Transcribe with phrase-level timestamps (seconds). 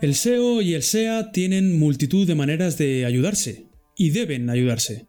[0.00, 5.08] El SEO y el SEA tienen multitud de maneras de ayudarse, y deben ayudarse.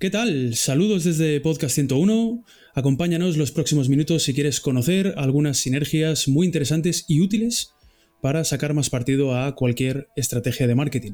[0.00, 0.54] ¿Qué tal?
[0.54, 2.42] Saludos desde Podcast 101.
[2.74, 7.74] Acompáñanos los próximos minutos si quieres conocer algunas sinergias muy interesantes y útiles
[8.22, 11.12] para sacar más partido a cualquier estrategia de marketing.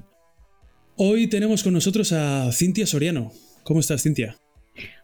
[0.96, 3.32] Hoy tenemos con nosotros a Cintia Soriano.
[3.64, 4.36] ¿Cómo estás, Cintia?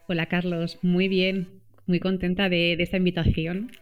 [0.06, 0.78] Hola, Carlos.
[0.80, 1.48] Muy bien.
[1.86, 3.72] Muy contenta de, esta invitación.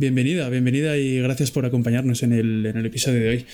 [0.00, 3.46] Bienvenida, bienvenida y gracias por acompañarnos en el, episodio de hoy.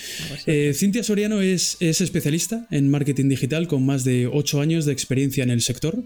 [0.45, 4.93] Eh, Cintia Soriano es, es, especialista en marketing digital con más de 8 años de
[4.93, 6.05] experiencia en el sector.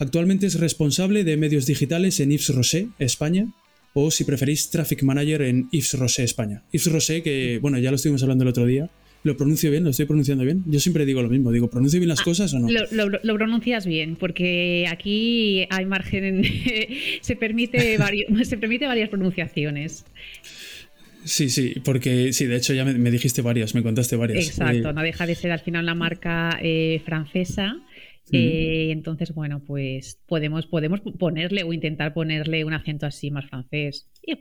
[0.00, 3.46] Actualmente es responsable de medios digitales en Yves Rosé, España,
[3.94, 6.64] o si preferís, Traffic Manager en Yves Rosé, España.
[6.72, 8.90] Yves Rosé, que bueno, ya lo estuvimos hablando el otro día,
[9.22, 9.84] ¿Lo pronuncio bien?
[9.84, 10.62] ¿Lo estoy pronunciando bien?
[10.66, 12.68] Yo siempre digo lo mismo, digo, ¿pronuncio bien las ah, cosas o no?
[12.70, 16.42] Lo, pronuncias bien, porque aquí hay margen,
[17.20, 17.98] se, permite
[18.44, 20.04] se permite varias pronunciaciones.
[21.24, 24.46] Sí, sí, porque sí, de hecho ya me, dijiste varias, me contaste varias.
[24.46, 27.76] Exacto, eh, no deja de ser al final la marca eh, francesa
[28.32, 34.08] eh, entonces, bueno, pues podemos, podemos ponerle o intentar ponerle un acento así más francés.
[34.26, 34.36] Y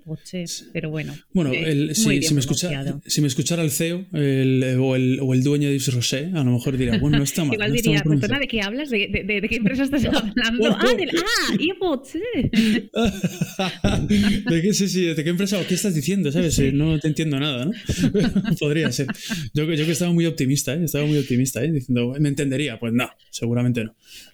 [0.73, 1.15] pero bueno.
[1.33, 2.69] Bueno, eh, si, me escucha,
[3.05, 6.43] si, me escuchara el CEO el, o, el, o, el, dueño de Yves Rocher, a
[6.43, 7.53] lo mejor diría, bueno, no está mal.
[7.53, 8.89] Igual diría, ¿de qué hablas?
[8.89, 10.77] ¿De, de, qué empresa estás hablando?
[10.77, 11.55] ah, del, ah,
[14.49, 16.31] ¿De qué, sí, sí, ¿De qué empresa o qué estás diciendo?
[16.31, 16.59] ¿Sabes?
[16.59, 17.71] Eh, no te entiendo nada, ¿no?
[18.59, 19.07] Podría ser.
[19.53, 20.83] Yo, yo que estaba muy optimista, ¿eh?
[20.83, 21.71] Estaba muy optimista, ¿eh?
[21.71, 22.79] Diciendo, ¿me entendería?
[22.79, 23.78] Pues no, seguramente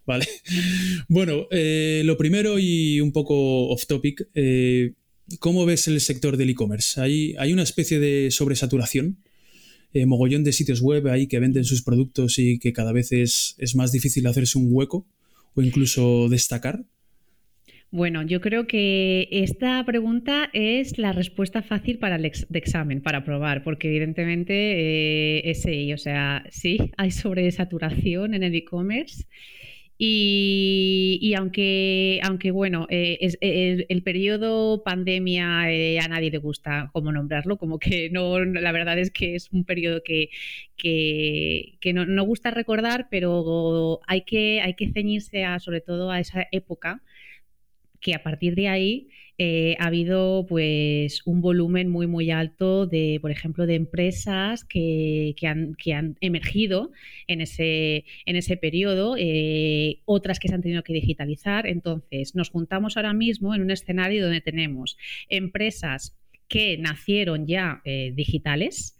[0.05, 0.27] Vale.
[1.07, 4.93] Bueno, eh, lo primero y un poco off topic, eh,
[5.39, 6.99] ¿cómo ves el sector del e-commerce?
[6.99, 9.17] ¿Hay, ¿Hay, una especie de sobresaturación?
[9.93, 13.75] Eh, mogollón de sitios web ahí que venden sus productos y que cada vez es
[13.75, 15.07] más difícil hacerse un hueco
[15.53, 16.85] o incluso destacar.
[17.91, 23.63] Bueno, yo creo que esta pregunta es la respuesta fácil para el examen, para probar,
[23.63, 24.53] porque evidentemente
[25.37, 29.25] eh, es ahí, o sea, sí, hay sobresaturación en el e-commerce.
[29.97, 37.13] Y, aunque, aunque, bueno, eh, es, el, periodo pandemia eh, a nadie le gusta como
[37.13, 40.29] nombrarlo, como que no, la verdad es que es un periodo que,
[40.75, 46.19] que, no, no, gusta recordar, pero hay que, hay que ceñirse a, sobre todo a
[46.19, 47.01] esa época
[48.05, 49.07] que a partir de ahí
[49.39, 55.33] eh, ha habido pues un volumen muy muy alto de, por ejemplo, de empresas que,
[55.41, 56.91] han, emergido
[57.25, 61.65] en ese, en ese periodo, eh, otras que se han tenido que digitalizar.
[61.65, 66.15] Entonces, nos juntamos ahora mismo en un escenario donde tenemos empresas
[66.47, 68.94] que nacieron ya eh, digitales,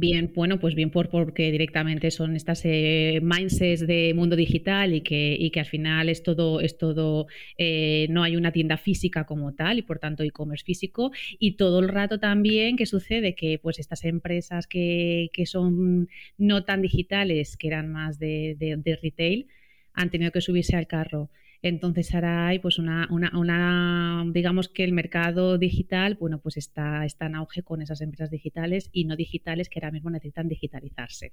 [0.00, 5.00] Bien, bueno, pues bien por, porque directamente son estas eh, mindsets de mundo digital y
[5.00, 9.26] que, y que al final es todo, es todo eh, no hay una tienda física
[9.26, 11.10] como tal y por tanto e-commerce físico.
[11.40, 16.64] Y todo el rato también que sucede que pues estas empresas que, que son no
[16.64, 19.48] tan digitales, que eran más de, de retail,
[19.94, 21.28] han tenido que subirse al carro.
[21.62, 27.34] Entonces ahora hay pues una, una, digamos que el mercado digital, bueno, pues está, en
[27.34, 31.32] auge con esas empresas digitales y no digitales que ahora mismo necesitan digitalizarse.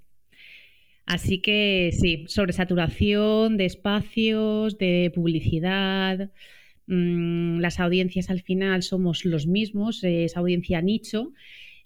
[1.06, 6.32] Así que sí, sobresaturación de espacios, de publicidad.
[6.88, 11.34] Mm, las audiencias al final somos los mismos, es audiencia nicho.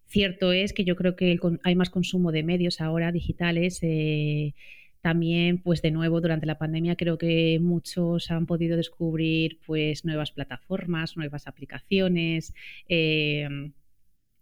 [0.06, 3.80] Cierto es que yo creo que hay más consumo de medios ahora digitales.
[3.82, 4.54] Eh,
[5.02, 10.32] también, pues de nuevo, durante la pandemia creo que muchos han podido descubrir pues nuevas
[10.32, 12.54] plataformas, nuevas aplicaciones.
[12.88, 13.74] Em,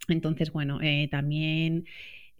[0.07, 1.85] entonces, bueno, eh, también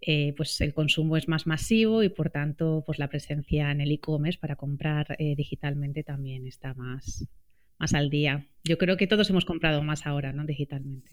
[0.00, 3.90] eh, pues el consumo es más masivo y por tanto pues la presencia en el
[3.90, 7.26] e-commerce para comprar eh, digitalmente también está más,
[7.78, 8.46] más al día.
[8.64, 10.44] Yo creo que todos hemos comprado más ahora, ¿no?
[10.44, 11.12] Digitalmente.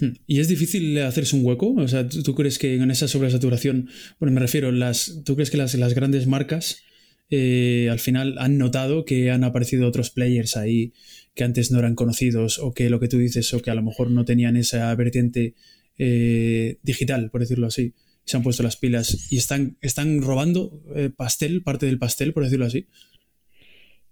[0.00, 0.12] Hmm.
[0.26, 1.72] ¿Y es difícil hacerse un hueco?
[1.74, 5.56] O sea, ¿tú crees que en esa sobresaturación, bueno, me refiero, las, ¿tú crees que
[5.56, 6.82] las, las grandes marcas
[7.30, 10.94] eh, al final han notado que han aparecido otros players ahí
[11.34, 13.82] que antes no eran conocidos o que lo que tú dices o que a lo
[13.82, 15.54] mejor no tenían esa vertiente
[15.98, 17.94] eh, digital, por decirlo así,
[18.24, 22.44] se han puesto las pilas y están, están robando eh, pastel, parte del pastel, por
[22.44, 22.86] decirlo así?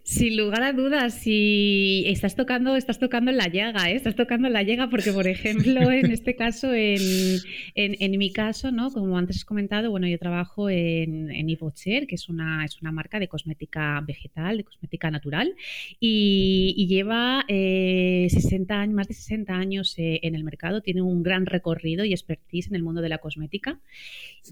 [0.07, 3.97] Sin lugar a dudas, si estás tocando, estás tocando en la llaga, ¿eh?
[3.97, 7.41] estás tocando en la llaga porque, por ejemplo, en este caso, en,
[7.75, 8.93] en, mi caso, ¿no?
[8.93, 13.19] Como antes has comentado, bueno, yo trabajo en, en que es una, es una marca
[13.19, 15.57] de cosmética vegetal, de cosmética natural,
[15.99, 21.25] y, lleva 60 eh, años, más de 60 años eh, en el mercado, tiene un
[21.25, 23.81] gran recorrido y expertise en el mundo de la cosmética.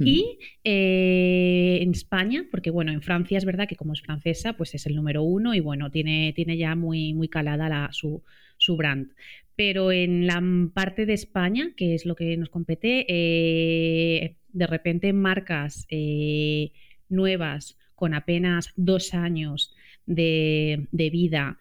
[0.01, 4.75] Y eh, en España, porque bueno, en Francia es verdad que como es francesa, pues
[4.75, 8.23] es el número uno y bueno, tiene, tiene ya muy, muy calada la, su,
[8.57, 9.13] su brand.
[9.57, 10.43] Pero en la
[10.73, 16.73] parte de España, que es lo que nos compete, eh, de repente marcas eh,
[17.09, 19.75] nuevas con apenas dos años
[20.07, 21.59] de, vida,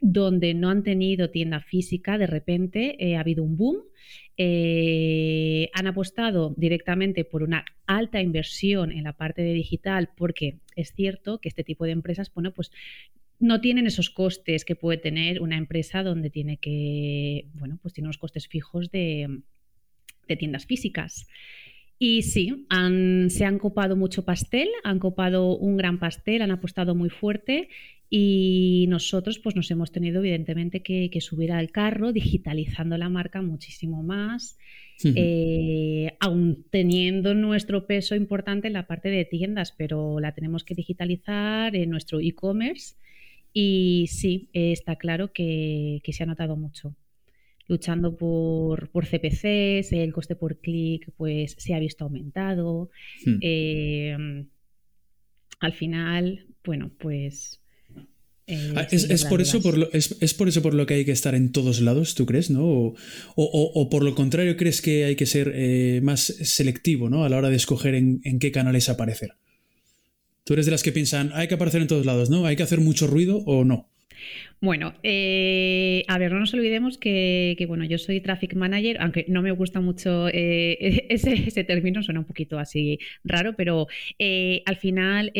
[0.00, 3.76] donde no han tenido tienda física, de repente ha habido un boom
[4.40, 10.92] eh, han apostado directamente por una alta inversión en la parte de digital porque es
[10.94, 12.70] cierto que este tipo de empresas, bueno, pues
[13.40, 18.06] no tienen esos costes que puede tener una empresa donde tiene que, bueno, pues tiene
[18.06, 19.42] unos costes fijos de,
[20.38, 21.26] tiendas físicas.
[21.98, 22.66] Y sí,
[23.28, 27.68] se han copado mucho pastel, han copado un gran pastel, han apostado muy fuerte
[28.10, 34.02] y nosotros pues nos hemos tenido evidentemente que, subir al carro digitalizando la marca muchísimo
[34.02, 34.58] más,
[35.04, 40.74] eh, aún teniendo nuestro peso importante en la parte de tiendas, pero la tenemos que
[40.74, 42.94] digitalizar en nuestro e-commerce
[43.52, 46.94] y sí, está claro que, se ha notado mucho.
[47.68, 52.90] Luchando por, por CPCs, el coste por clic pues se ha visto aumentado.
[53.24, 53.38] Hmm.
[53.42, 54.46] Eh,
[55.60, 57.60] al final, bueno, pues
[58.50, 61.12] eh, ah, es, por eso por lo, es, por eso por lo que hay que
[61.12, 62.48] estar en todos lados, ¿tú crees?
[62.48, 62.94] ¿no?
[63.36, 67.24] O, por lo contrario, ¿crees que hay que ser eh, más selectivo ¿no?
[67.24, 69.32] a la hora de escoger en, qué canales aparecer?
[70.44, 72.46] Tú eres de las que piensan, hay que aparecer en todos lados, ¿no?
[72.46, 73.90] ¿Hay que hacer mucho ruido o no?
[74.60, 79.40] Bueno, eh, a ver, no nos olvidemos que, bueno, yo soy traffic manager, aunque no
[79.40, 83.86] me gusta mucho eh, ese, término, suena un poquito así raro, pero
[84.18, 85.30] eh, al final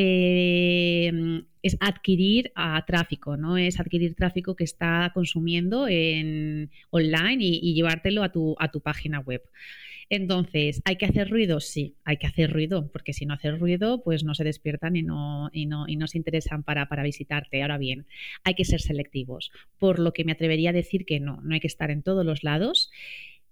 [1.63, 3.57] es adquirir a tráfico, ¿no?
[3.57, 8.81] Es adquirir tráfico que está consumiendo en online y, y llevártelo a tu, a tu
[8.81, 9.43] página web.
[10.11, 11.61] Entonces, ¿hay que hacer ruido?
[11.61, 15.03] Sí, hay que hacer ruido, porque si no haces ruido, pues no se despiertan y
[15.03, 17.61] no, y no, y no se interesan para, para visitarte.
[17.61, 18.07] Ahora bien,
[18.43, 21.61] hay que ser selectivos, por lo que me atrevería a decir que no, no hay
[21.61, 22.91] que estar en todos los lados.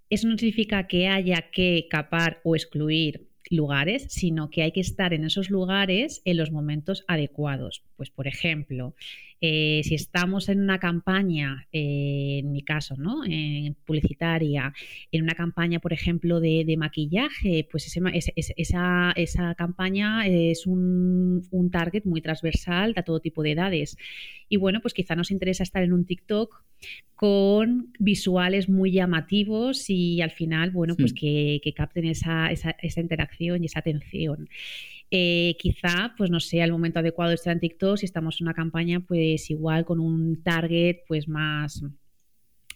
[0.08, 5.14] Eso no significa que haya que capar o excluir lugares, sino que hay que estar
[5.14, 7.82] en esos lugares en los momentos adecuados.
[7.96, 8.94] Pues, por ejemplo,
[9.40, 13.22] eh, si estamos en una campaña, eh, en mi caso, ¿no?
[13.24, 14.72] En publicitaria,
[15.12, 22.04] en una campaña, por ejemplo, de, maquillaje, pues esa, esa, campaña es un, un, target
[22.04, 23.96] muy transversal a todo tipo de edades.
[24.48, 26.62] Y bueno, pues quizá nos interesa estar en un TikTok
[27.14, 33.66] con visuales muy llamativos y al final, bueno, pues que, capten esa, esa, interacción y
[33.66, 34.48] esa atención.
[35.10, 38.46] Eh, quizá, pues no sea el momento adecuado de estar en TikTok si estamos en
[38.46, 41.84] una campaña, pues igual con un target pues más,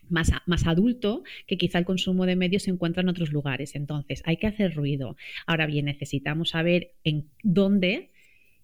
[0.08, 3.74] más, más, adulto, que quizá el consumo de medios se encuentra en otros lugares.
[3.74, 5.16] Entonces, hay que hacer ruido.
[5.46, 8.10] Ahora bien, necesitamos saber en dónde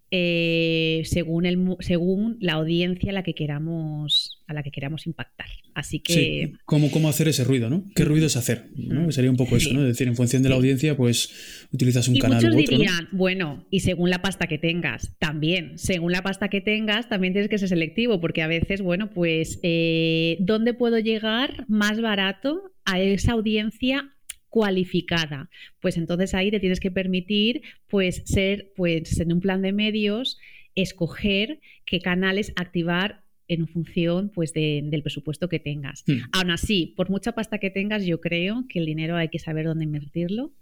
[0.09, 5.47] eh, según, el, según la audiencia a la que queramos, a la que queramos impactar.
[5.73, 6.13] Así que.
[6.13, 7.83] Sí, ¿cómo, cómo hacer ese ruido, ¿no?
[7.93, 8.69] ¿Qué ruido es hacer?
[9.09, 9.81] Sería un poco eso, ¿no?
[9.81, 12.41] Es decir, en función de la audiencia, pues utilizas un y canal.
[12.41, 15.77] Muchos dirían, bueno, y según la pasta que tengas, también.
[15.77, 19.59] Según la pasta que tengas, también tienes que ser selectivo, porque a veces, bueno, pues,
[19.63, 24.16] eh, ¿dónde puedo llegar más barato a esa audiencia
[24.57, 25.51] cualificada.
[25.79, 30.39] Pues entonces ahí te tienes que permitir pues ser pues en un plan de medios
[30.73, 36.03] escoger qué canales activar en función pues del presupuesto que tengas.
[36.07, 36.21] Hmm.
[36.31, 39.65] Aún así, por mucha pasta que tengas, yo creo que el dinero hay que saber
[39.65, 40.53] dónde invertirlo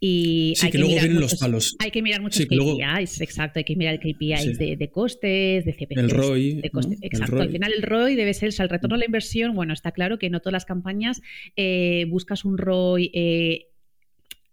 [0.00, 1.76] y sí, hay que, luego vienen los palos.
[1.78, 3.58] Hay que mirar muchos KPIs, exacto.
[3.58, 5.98] Hay que mirar KPIs de, costes, de CPC.
[5.98, 6.60] El ROI.
[6.62, 7.40] Exacto.
[7.40, 10.30] Al final el ROI debe ser, el retorno a la inversión, bueno, está claro que
[10.30, 11.22] no todas las campañas
[11.56, 13.10] eh, buscas un ROI.
[13.14, 13.68] Eh,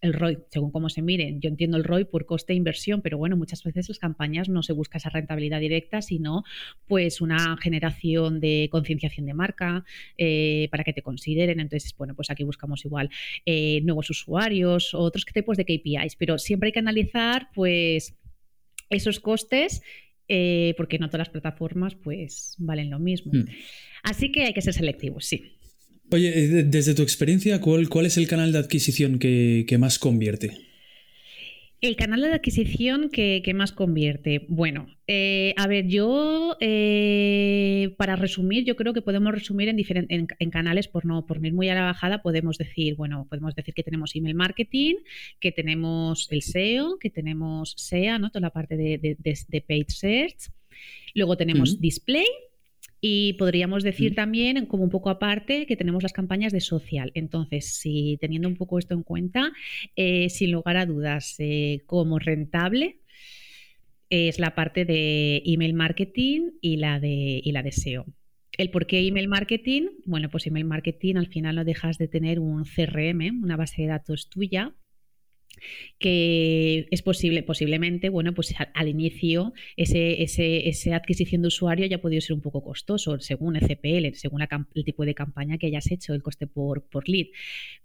[0.01, 1.39] el ROI, según cómo se miren.
[1.39, 4.63] Yo entiendo el ROI por coste e inversión, pero bueno, muchas veces las campañas no
[4.63, 6.43] se busca esa rentabilidad directa, sino
[6.88, 9.86] pues una generación de concienciación de marca
[10.17, 11.60] eh, para que te consideren.
[11.60, 13.10] Entonces, bueno, pues aquí buscamos igual
[13.46, 18.15] eh, nuevos usuarios, otros tipos de KPIs, pero siempre hay que analizar pues
[18.89, 19.81] esos costes
[20.27, 23.34] eh, porque no todas las plataformas pues valen lo mismo.
[23.34, 23.46] Hmm.
[24.03, 25.58] Así que hay que ser selectivos, sí.
[26.12, 30.51] Oye, eh, desde tu experiencia, ¿cuál, cuál es el canal de adquisición que, más convierte?
[31.80, 34.46] El canal de adquisición que, más convierte.
[34.50, 40.51] Bueno, eh, a ver, yo eh, para resumir, yo creo que podemos resumir en, en,
[40.51, 43.84] canales, por no por ir muy a la bajada, podemos decir, bueno, podemos decir que
[43.84, 44.96] tenemos email marketing,
[45.39, 48.32] que tenemos el SEO, que tenemos SEA, ¿no?
[48.32, 50.51] Toda la parte de, de, paid search.
[51.15, 52.25] Luego tenemos display
[53.01, 57.12] y podríamos decir también, como un poco aparte, que tenemos las campañas de social.
[57.15, 59.51] Entonces, si teniendo un poco esto en cuenta,
[59.96, 63.00] eh, sin lugar a dudas, eh, como rentable
[64.12, 68.05] es la parte de email marketing y la de, y la de SEO.
[68.58, 69.88] ¿El por qué email marketing?
[70.05, 73.88] Bueno, pues email marketing al final no dejas de tener un CRM, una base de
[73.88, 74.75] datos tuya,
[76.00, 81.98] que es posible, posiblemente, bueno, pues al, inicio ese, ese, esa adquisición de usuario ya
[81.98, 85.68] ha podido ser un poco costoso, según el CPL, según el tipo de campaña que
[85.68, 87.27] hayas hecho, el coste por, por lead.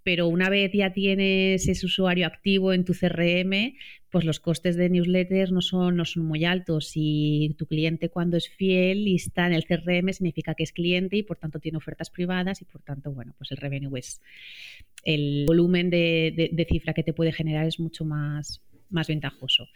[0.02, 3.74] Pero una vez ya tienes ese usuario activo en tu CRM,
[4.10, 8.36] pues los costes de newsletters no son, no son muy altos y tu cliente cuando
[8.36, 11.78] es fiel y está en el CRM significa que es cliente y por tanto tiene
[11.78, 14.20] ofertas privadas y por tanto, bueno, pues el revenue es,
[15.04, 19.68] el volumen de, cifra que te puede generar es mucho más, más ventajoso.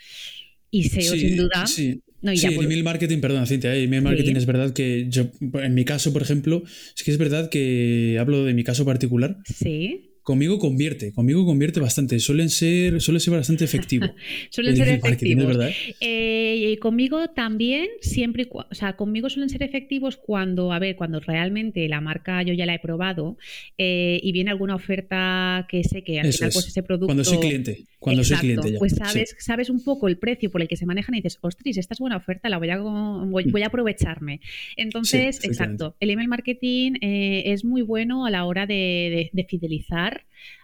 [0.73, 1.67] Y SEO, sin duda.
[1.67, 2.01] Sí,
[2.35, 5.85] sí el email marketing, perdón, Cintia, el email marketing es verdad que yo, en mi
[5.85, 6.63] caso, por ejemplo,
[6.97, 9.39] es que es verdad que hablo de mi caso particular.
[9.45, 10.10] Sí.
[10.31, 12.21] Conmigo convierte, conmigo convierte bastante.
[12.21, 14.07] Suelen ser, suele ser bastante efectivo.
[14.51, 15.45] suelen ser efectivos.
[15.45, 15.71] ¿verdad?
[16.01, 21.89] Eh, conmigo también, siempre, o sea, conmigo suelen ser efectivos cuando, a ver, cuando realmente
[21.89, 23.39] la marca yo ya la he probado
[23.77, 27.07] eh, y viene alguna oferta que sé que al final pues ese producto.
[27.07, 28.79] Cuando soy cliente, cuando soy cliente ya.
[28.79, 31.77] Pues sabes, sabes un poco el precio por el que se manejan y dices, ostras,
[31.77, 33.57] esta es buena oferta, la voy a, voy, mm.
[33.65, 34.41] a aprovecharme.
[34.77, 40.20] Entonces, exacto, el email marketing eh, es muy bueno a la hora de fidelizar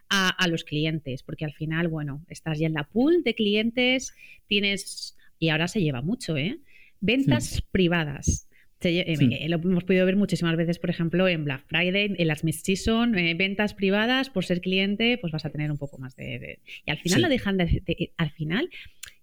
[0.08, 4.14] a, los clientes, porque al final, bueno, estás ya en la pool de clientes,
[4.46, 6.58] tienes, y ahora se lleva mucho, ¿eh?
[7.00, 8.48] Ventas privadas.
[8.82, 12.44] Eh, eh, lo hemos podido ver muchísimas veces, por ejemplo, en Black Friday, en las
[12.44, 16.60] mid-season, ventas privadas, por ser cliente, pues vas a tener un poco más de...
[16.84, 18.70] Y al final lo dejan de, Al final,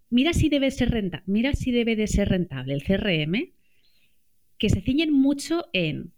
[0.09, 3.51] mira si debe ser renta, mira si debe de ser rentable el CRM,
[4.57, 6.11] que se ciñen mucho en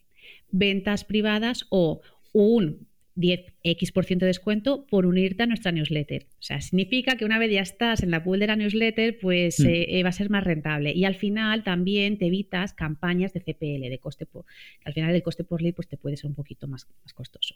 [0.50, 6.28] ventas privadas o un 10x% de descuento por unirte a nuestra newsletter.
[6.40, 9.60] O sea, significa que una vez ya estás en la pool de la newsletter, pues
[9.60, 9.66] mm.
[9.68, 10.92] eh, eh, va a ser más rentable.
[10.94, 14.46] Y al final también te evitas campañas de CPL, de coste por...
[14.84, 17.56] Al final el coste por lead pues te puede ser un poquito más, más costoso.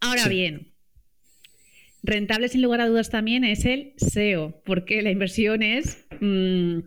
[0.00, 0.72] Ahora bien,
[2.02, 6.06] rentable sin lugar a dudas también es el SEO, porque la inversión es...
[6.20, 6.80] Mm,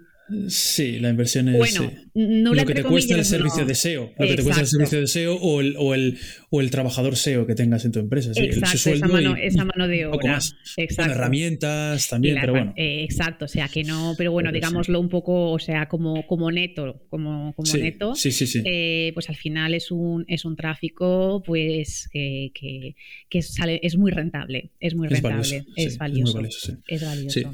[0.48, 4.28] Sí, la inversión es bueno, no lo que te cuesta el servicio de SEO, lo
[4.28, 6.18] que te cuesta el servicio de SEO o el, o el,
[6.50, 8.34] o el trabajador SEO que tengas en tu empresa.
[8.34, 10.34] Sí, exacto, esa, mano, esa mano de obra.
[10.34, 10.56] Más.
[10.96, 12.74] Con herramientas también, pero bueno.
[12.78, 16.50] Eh, exacto, o sea que no, pero bueno, digámoslo un poco, o sea, como, como
[16.52, 21.44] neto, como, como neto, sí, sí, eh, pues al final es un, es un tráfico
[21.46, 22.96] pues que, que,
[23.30, 26.40] que sale, es muy rentable, es muy rentable, es valioso.
[26.88, 27.52] Es, valioso.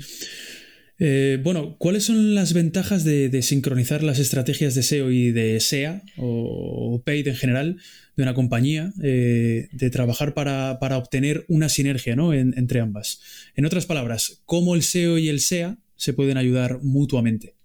[0.99, 6.03] Eh, bueno, ¿cuáles son las ventajas de, sincronizar las estrategias de SEO y de SEA
[6.17, 7.77] o, paid en general
[8.17, 13.21] de una compañía, eh, de trabajar para, obtener una sinergia entre ambas?
[13.55, 17.58] En otras palabras, ¿cómo el SEO y el SEA se pueden ayudar mutuamente?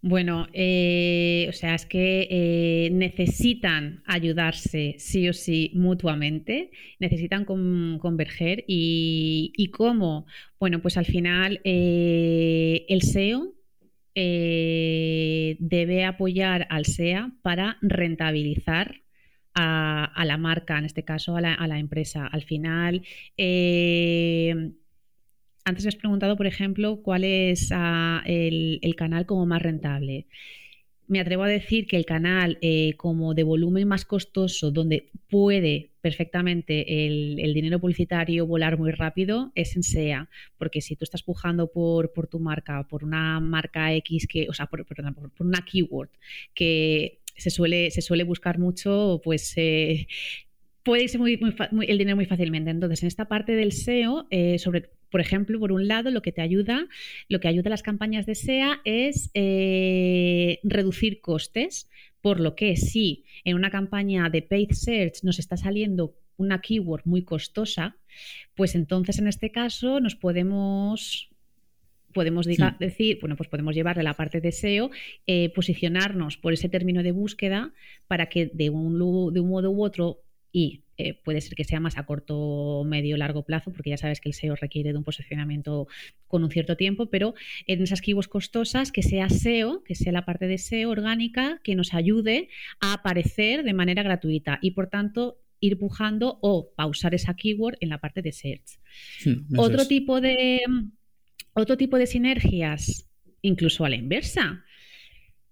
[0.00, 8.64] Bueno, eh, o sea, es que eh, necesitan ayudarse sí o sí mutuamente, necesitan converger
[8.68, 10.26] y, cómo.
[10.60, 13.54] Bueno, pues al final eh, el SEO
[14.14, 19.02] debe apoyar al SEA para rentabilizar
[19.54, 22.26] a, la marca, en este caso a la, a la empresa.
[22.26, 23.02] Al final,
[25.68, 30.26] antes me has preguntado, por ejemplo, cuál es ah, el, canal como más rentable.
[31.06, 35.90] Me atrevo a decir que el canal eh, como de volumen más costoso, donde puede
[36.00, 40.28] perfectamente el, dinero publicitario volar muy rápido, es en SEA.
[40.56, 44.66] Porque si tú estás pujando por, tu marca, por una marca X, que, o sea,
[44.66, 44.84] por,
[45.38, 46.10] una keyword
[46.54, 50.08] que se suele, buscar mucho, pues eh,
[50.82, 51.38] puede irse muy,
[51.86, 52.70] el dinero muy fácilmente.
[52.70, 56.32] Entonces, en esta parte del SEO, eh, sobre por ejemplo, por un lado, lo que
[56.32, 56.86] te ayuda,
[57.28, 61.88] lo que ayuda a las campañas de SEA es eh, reducir costes,
[62.20, 67.02] por lo que si en una campaña de paid search nos está saliendo una keyword
[67.04, 67.96] muy costosa,
[68.54, 71.30] pues entonces en este caso nos podemos
[72.12, 74.90] podemos decir, bueno, pues podemos llevarle la parte de SEO,
[75.26, 77.72] eh, posicionarnos por ese término de búsqueda
[78.08, 78.98] para que de un,
[79.32, 83.16] de un modo u otro y eh, puede ser que sea más a corto, medio,
[83.16, 85.86] largo plazo, porque ya sabes que el SEO requiere de un posicionamiento
[86.26, 87.34] con un cierto tiempo, pero
[87.68, 91.76] en esas keywords costosas, que sea SEO, que sea la parte de SEO orgánica, que
[91.76, 92.48] nos ayude
[92.80, 97.90] a aparecer de manera gratuita y por tanto ir pujando o pausar esa keyword en
[97.90, 98.80] la parte de search.
[99.24, 100.62] Hmm, otro, tipo de,
[101.52, 103.08] otro tipo de sinergias,
[103.40, 104.64] incluso a la inversa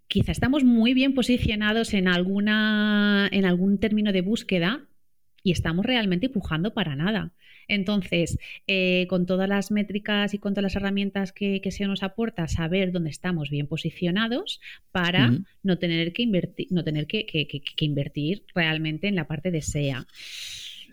[0.08, 4.86] quizá estamos muy bien posicionados en, alguna, en algún término de búsqueda,
[5.46, 7.30] y estamos realmente empujando para nada.
[7.68, 8.36] Entonces,
[8.66, 12.90] eh, con todas las métricas y con todas las herramientas que, se nos aporta, saber
[12.90, 14.60] dónde estamos bien posicionados
[14.90, 17.46] para no tener que invertir, no tener que,
[17.78, 20.08] invertir realmente en la parte de SEA.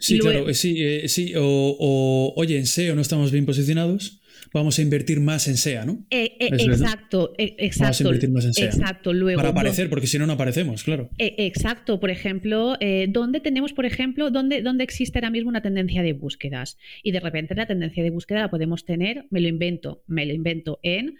[0.04, 1.34] Sí, claro, eh, sí, eh, sí.
[1.38, 4.20] O, oye, en SEO no estamos bien posicionados
[4.54, 6.06] vamos a invertir más en SEA, ¿no?
[6.12, 7.84] Eh, eh, exacto, exacto.
[7.86, 8.66] Vamos a invertir más en SEA.
[8.66, 9.38] Exacto, luego.
[9.38, 11.10] Para aparecer, porque si no, no aparecemos, claro.
[11.18, 12.76] exacto, por ejemplo,
[13.08, 16.78] ¿dónde tenemos, por ejemplo, dónde, dónde existe ahora mismo una tendencia de búsquedas?
[17.02, 20.34] Y de repente la tendencia de búsqueda la podemos tener, me lo invento, me lo
[20.34, 21.16] invento en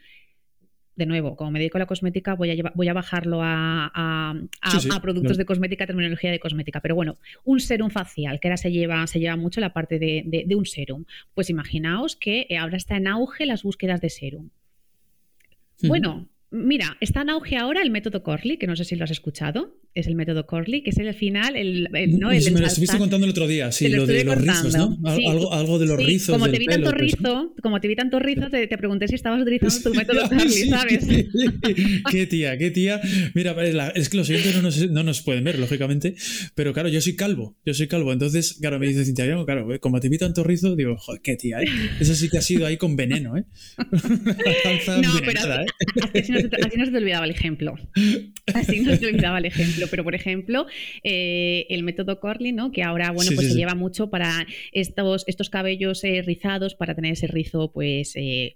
[0.96, 4.34] de nuevo, como me dedico a la cosmética, voy a, voy a bajarlo a,
[5.02, 6.82] productos de cosmética, terminología de cosmética.
[6.82, 10.46] Pero bueno, un serum facial, que ahora se lleva, se lleva mucho la parte de,
[10.46, 11.06] de un serum.
[11.34, 14.50] Pues imaginaos que ahora está en auge las búsquedas de serum.
[15.82, 19.10] Bueno, Mira, está en auge ahora el método Corley, que no sé si lo has
[19.10, 19.76] escuchado.
[19.96, 21.88] Es el método Corley, que es el final, el,
[22.20, 22.30] ¿no?
[22.30, 24.98] me lo estuviste contando el otro día, sí, lo, de los rizos, ¿no?
[25.52, 26.36] algo, de los rizos.
[26.36, 29.82] Como te vi tanto rizo, como te vi tanto rizo, te, pregunté si estabas utilizando
[29.82, 31.08] tu método Corley, ¿sabes?
[32.12, 33.02] qué tía, qué tía.
[33.34, 33.56] Mira,
[33.96, 36.16] es que los siguientes no nos, no nos, pueden ver, lógicamente,
[36.54, 40.00] pero claro, yo soy calvo, yo soy calvo, entonces, claro, me dice Cintia, claro, como
[40.00, 41.66] te vi tanto rizo, digo, joder, qué tía, ¿eh?
[42.00, 43.44] Eso sí que ha sido ahí con veneno, ¿eh?
[45.02, 46.43] no, pero ¿eh?
[46.66, 47.76] Así no se te olvidaba el ejemplo.
[48.54, 49.88] Así no se te olvidaba el ejemplo.
[49.90, 50.68] Pero, por ejemplo,
[51.04, 52.72] eh, el método Corley, ¿no?
[52.72, 57.14] Que ahora, bueno, pues se lleva mucho para estos, estos cabellos eh, rizados, para tener
[57.14, 58.14] ese rizo, pues.
[58.16, 58.56] Eh,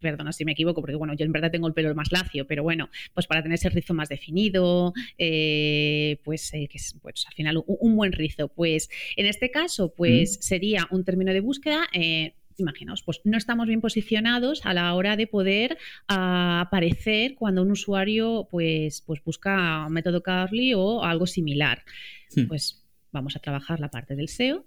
[0.00, 2.62] perdona si me equivoco, porque bueno, yo en verdad tengo el pelo más lacio, pero
[2.62, 7.96] bueno, pues para tener ese rizo más definido, pues que es pues, al final un,
[7.96, 8.46] buen rizo.
[8.48, 11.88] Pues en este caso, pues sería un término de búsqueda
[12.58, 17.70] imaginaos, pues no estamos bien posicionados a la hora de poder ah, aparecer cuando un
[17.70, 21.84] usuario pues, pues busca método Carly o algo similar.
[22.34, 22.46] Hmm.
[22.46, 24.64] Pues vamos a trabajar la parte del SEO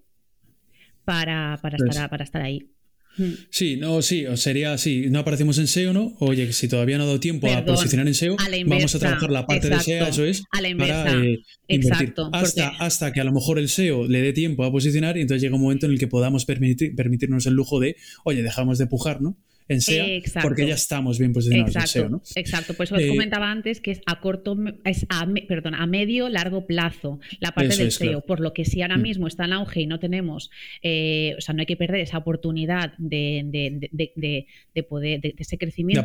[1.03, 2.69] para, para, pues estar, para estar ahí.
[3.17, 3.33] Hmm.
[3.49, 6.15] Sí, no, sí, sería así, no aparecemos en SEO, ¿no?
[6.19, 9.45] Oye, si todavía no ha dado tiempo a posicionar en SEO, vamos a trabajar la
[9.45, 11.03] parte de SEO, eso es, a la inversa.
[11.03, 14.71] para eh, Exacto, hasta, hasta que a lo mejor el SEO le dé tiempo a
[14.71, 17.95] posicionar y entonces llega un momento en el que podamos permitir, permitirnos el lujo de,
[18.23, 19.37] oye, dejamos de pujar, ¿no?
[19.67, 22.21] En SEA porque ya estamos bien posicionados exacto, en SEO, ¿no?
[22.35, 26.29] Exacto, pues os eh, comentaba antes que es a corto, es a, perdón, a medio,
[26.29, 29.01] largo plazo la parte del SEO, por lo que si ahora mm.
[29.01, 30.49] mismo está en auge y no tenemos,
[30.81, 36.03] eh, o sea, no hay que perder esa oportunidad de, de, poder, de, ese crecimiento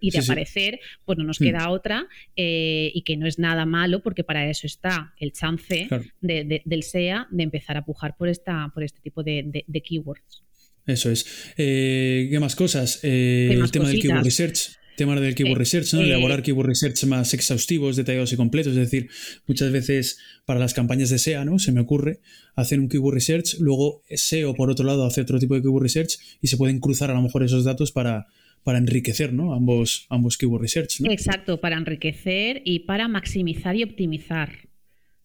[0.00, 1.44] y de aparecer, pues no nos mm.
[1.44, 5.88] queda otra eh, y que no es nada malo porque para eso está el chance
[6.20, 10.42] del SEA de empezar a pujar por, esta, por este tipo de keywords.
[10.86, 11.26] Eso es.
[11.56, 13.00] Eh, ¿Qué más cosas?
[13.02, 14.78] Eh, el tema del Keyword Research.
[14.96, 16.02] Tema del Keyword eh, Research, ¿no?
[16.02, 18.72] Elaborar Keyword Research más exhaustivos, detallados y completos.
[18.72, 19.08] Es decir,
[19.46, 21.58] muchas veces para las campañas de SEA, ¿no?
[21.58, 22.20] Se me ocurre
[22.56, 26.18] hacer un Keyword Research, luego SEO, por otro lado, hace otro tipo de Keyword Research
[26.42, 28.26] y se pueden cruzar a lo mejor esos datos para,
[28.64, 29.54] para enriquecer ¿no?
[29.54, 31.00] ambos, ambos keyword research.
[31.04, 34.68] Exacto, para enriquecer y para maximizar y optimizar.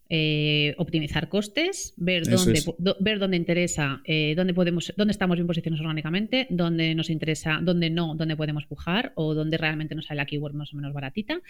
[0.10, 2.62] Eh, optimizar costes, ver dónde,
[3.02, 7.90] ver dónde interesa, eh, dónde podemos, dónde estamos bien posicionados orgánicamente, dónde nos interesa, dónde
[7.90, 11.42] no, dónde podemos pujar o dónde realmente nos sale la keyword más o menos baratita.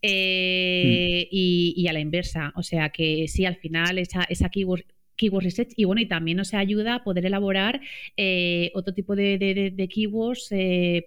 [0.00, 1.28] Eh, mm.
[1.32, 4.84] y, a la inversa, o sea que si al final esa, esa keyword
[5.16, 7.80] keyword research y bueno, y también nos ayuda a poder elaborar
[8.74, 10.50] otro tipo de, keywords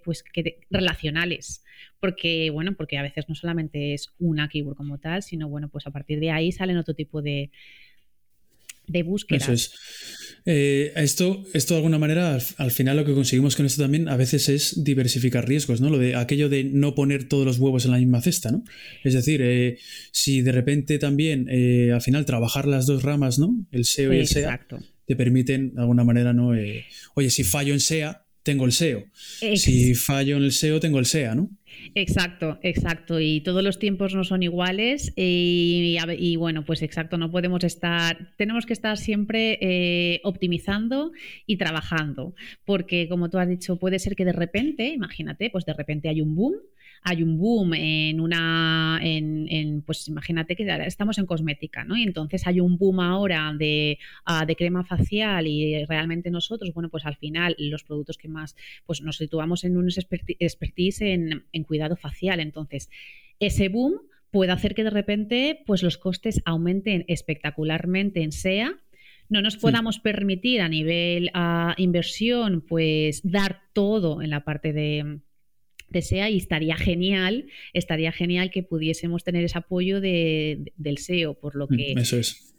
[0.04, 1.62] pues que relacionales
[2.00, 5.86] porque, bueno, porque a veces no solamente es una keyword como tal, sino, bueno, pues
[5.86, 7.50] a partir de ahí salen otro tipo de,
[8.88, 9.42] de búsquedas.
[9.42, 9.72] Eso es.
[10.50, 14.16] Eh, esto, esto de alguna manera, al, final lo que conseguimos con esto también a
[14.16, 15.90] veces es diversificar riesgos, ¿no?
[15.90, 18.64] Lo de aquello de no poner todos los huevos en la misma cesta, ¿no?
[19.04, 19.78] Es decir, eh,
[20.10, 23.66] si de repente también eh, al final trabajar las dos ramas, ¿no?
[23.72, 24.66] El SEO y el SEA,
[25.06, 26.52] te permiten de alguna manera, ¿no?
[27.14, 29.04] oye, si fallo en SEA, tengo el SEO.
[29.56, 31.50] Si fallo en el SEO, tengo el SEA, ¿no?
[31.94, 33.20] Exacto, exacto.
[33.20, 35.12] Y todos los tiempos no son iguales.
[35.16, 41.12] Y, bueno, pues exacto, no podemos estar, tenemos que estar siempre eh, optimizando
[41.46, 42.34] y trabajando.
[42.64, 46.20] Porque como tú has dicho, puede ser que de repente, imagínate, pues de repente hay
[46.20, 46.54] un boom
[47.02, 51.96] hay un boom en una, en, pues imagínate que estamos en cosmética, ¿no?
[51.96, 56.88] Y entonces hay un boom ahora de, ah, de crema facial y realmente nosotros, bueno,
[56.88, 58.56] pues al final los productos que más,
[58.86, 62.40] pues nos situamos en un expertise en, en cuidado facial.
[62.40, 62.90] Entonces,
[63.40, 68.78] ese boom puede hacer que de repente, pues los costes aumenten espectacularmente en SEA
[69.28, 74.72] no nos podamos permitir a nivel a ah, inversión, pues dar todo en la parte
[74.72, 75.20] de,
[75.88, 81.56] desea y estaría genial, estaría genial que pudiésemos tener ese apoyo de, del SEO, por
[81.56, 81.94] lo mm, que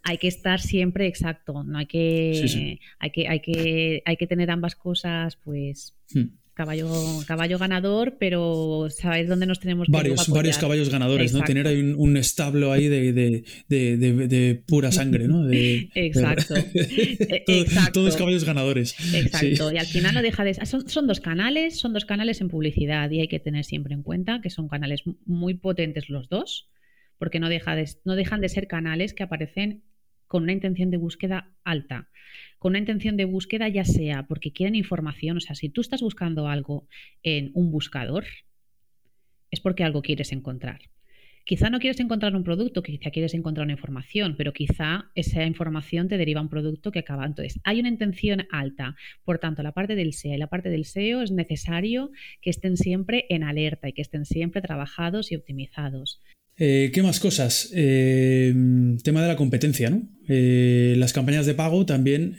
[0.03, 4.51] hay que estar siempre exacto, no hay que, hay que, hay que, hay que tener
[4.51, 5.95] ambas cosas, pues.
[6.13, 6.89] Hmm caballo,
[7.25, 11.41] caballo ganador, pero sabéis dónde nos tenemos que Varios, varios caballos ganadores, ¿no?
[11.41, 15.49] Tener ahí un, establo ahí de, pura sangre, ¿no?
[15.51, 16.55] Exacto.
[17.93, 18.93] Todos caballos ganadores.
[19.15, 19.71] Exacto.
[19.71, 20.53] Y al final no deja de.
[20.65, 24.03] Son, son dos canales, son dos canales en publicidad y hay que tener siempre en
[24.03, 26.69] cuenta que son canales muy potentes los dos,
[27.17, 29.85] porque no, deja de, no dejan de ser canales que aparecen
[30.27, 32.08] con una intención de búsqueda alta
[32.59, 36.01] con una intención de búsqueda, ya sea porque quieren información, o sea, si tú estás
[36.01, 36.87] buscando algo
[37.23, 38.25] en un buscador,
[39.49, 40.81] es porque algo quieres encontrar.
[41.45, 46.07] Quizá no quieres encontrar un producto, quizá quieres encontrar una información, pero quizá esa información
[46.07, 47.25] te deriva a un producto que acaba.
[47.25, 48.95] Entonces, hay una intención alta.
[49.23, 52.77] Por tanto, la parte del SEO y la parte del SEO es necesario que estén
[52.77, 56.21] siempre en alerta y que estén siempre trabajados y optimizados.
[56.61, 57.69] Eh, ¿Qué más cosas?
[57.73, 58.53] Eh,
[59.01, 60.03] tema de la competencia, ¿no?
[60.27, 62.35] Eh, las campañas de pago también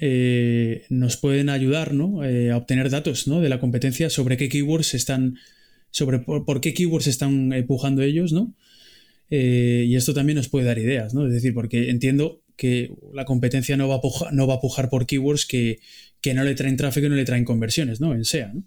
[0.91, 2.21] nos pueden ayudar ¿no?
[2.23, 3.41] a obtener datos ¿no?
[3.41, 5.39] de la competencia sobre qué keywords están,
[5.91, 8.55] sobre por, qué keywords están empujando ellos, ¿no?
[9.29, 11.27] y esto también nos puede dar ideas, ¿no?
[11.27, 15.07] Es decir, porque entiendo que la competencia no va a pujar, no va a por
[15.07, 15.79] keywords que,
[16.21, 18.13] que no le traen tráfico y no le traen conversiones, ¿no?
[18.13, 18.65] En SEA, ¿no?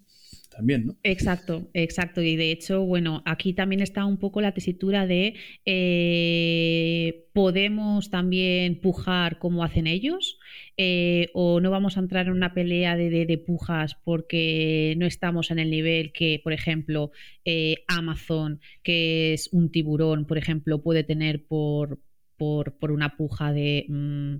[0.55, 0.97] También, ¿no?
[1.03, 2.21] Exacto, exacto.
[2.21, 5.35] Y de hecho, bueno, aquí también está un poco la tesitura de
[5.65, 10.39] eh, podemos también pujar como hacen ellos.
[10.77, 15.59] Eh, o no vamos a entrar en una pelea de, pujas porque no estamos en
[15.59, 17.11] el nivel que, por ejemplo,
[17.45, 21.99] eh, Amazon, que es un tiburón, por ejemplo, puede tener por,
[22.37, 23.85] por, una puja de...
[23.87, 24.35] Mm,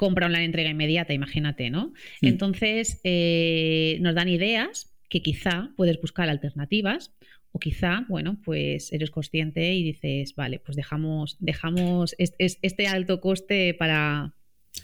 [0.00, 1.92] compra online entrega inmediata, imagínate, ¿no?
[2.22, 7.12] Entonces, eh, nos dan ideas que quizá puedes buscar alternativas
[7.52, 13.74] o quizá, bueno, pues eres consciente y dices, vale, pues dejamos, dejamos este, alto coste
[13.74, 14.34] para,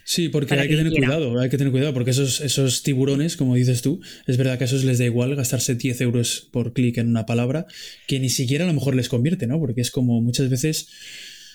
[0.03, 3.55] Sí, porque hay que, tener cuidado, hay que tener cuidado, porque esos, esos tiburones, como
[3.55, 6.99] dices tú, es verdad que a esos les da igual gastarse 10 euros por clic
[6.99, 7.65] en una palabra,
[8.05, 9.59] que ni siquiera a lo mejor les convierte, ¿no?
[9.59, 10.89] Porque es como muchas veces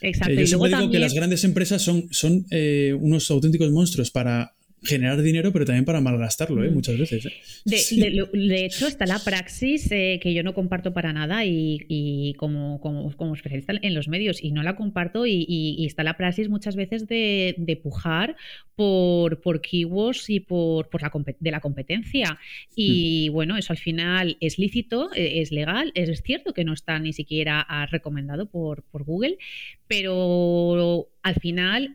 [0.03, 0.33] Exacto.
[0.33, 4.55] Eh, yo siempre digo que las grandes empresas son, son eh, unos auténticos monstruos para
[4.85, 6.71] generar dinero, pero también para malgastarlo, ¿eh?
[6.71, 6.75] Mm.
[6.75, 7.27] muchas veces.
[7.27, 7.33] ¿eh?
[7.64, 13.35] De, hecho, está la praxis eh, que yo no comparto para nada y, como, como,
[13.35, 17.55] especialista en los medios, y no la comparto, y, está la praxis muchas veces de,
[17.59, 18.37] de pujar
[18.75, 22.38] por, por keywords y por, por la, de la competencia.
[22.75, 23.33] Y mm.
[23.33, 27.64] bueno, eso al final es lícito, es legal, es cierto que no está ni siquiera
[27.68, 29.38] ah, recomendado por, por Google,
[29.87, 31.92] pero al final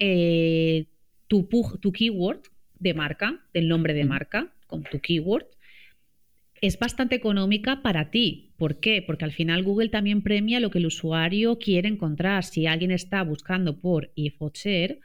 [1.27, 1.49] tu,
[1.81, 2.41] tu keyword
[2.79, 5.45] de marca, del nombre de marca, con tu keyword,
[6.61, 8.51] es bastante económica para ti.
[8.57, 9.03] ¿Por qué?
[9.05, 12.43] Porque al final Google también premia lo que el usuario quiere encontrar.
[12.43, 14.99] Si alguien está buscando por IFOCHER,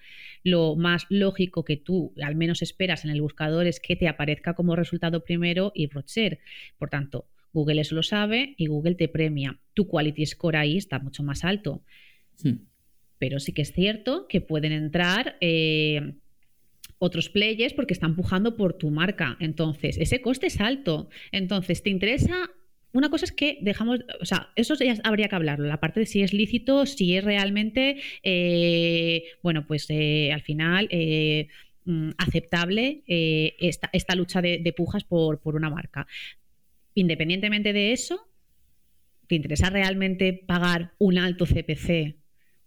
[0.44, 4.54] lo más lógico que tú al menos esperas en el buscador es que te aparezca
[4.54, 6.38] como resultado primero IFOCHER.
[6.78, 9.58] Por tanto, Google eso lo sabe y Google te premia.
[9.74, 11.82] Tu quality score ahí está mucho más alto.
[12.42, 12.64] Hmm.
[13.18, 16.14] Pero sí que es cierto que pueden entrar eh,
[17.02, 19.36] otros players porque están empujando por tu marca.
[19.40, 21.08] Entonces, ese coste es alto.
[21.32, 22.48] Entonces, ¿te interesa?
[22.92, 26.06] Una cosa es que dejamos, o sea, eso ya habría que hablarlo, la parte de
[26.06, 31.48] si es lícito, si es realmente, eh, bueno, pues eh, al final eh,
[31.86, 36.06] mm, aceptable esta, esta, lucha de, pujas por, por una marca.
[36.94, 38.28] Independientemente de eso,
[39.26, 42.14] ¿te interesa realmente pagar un alto CPC,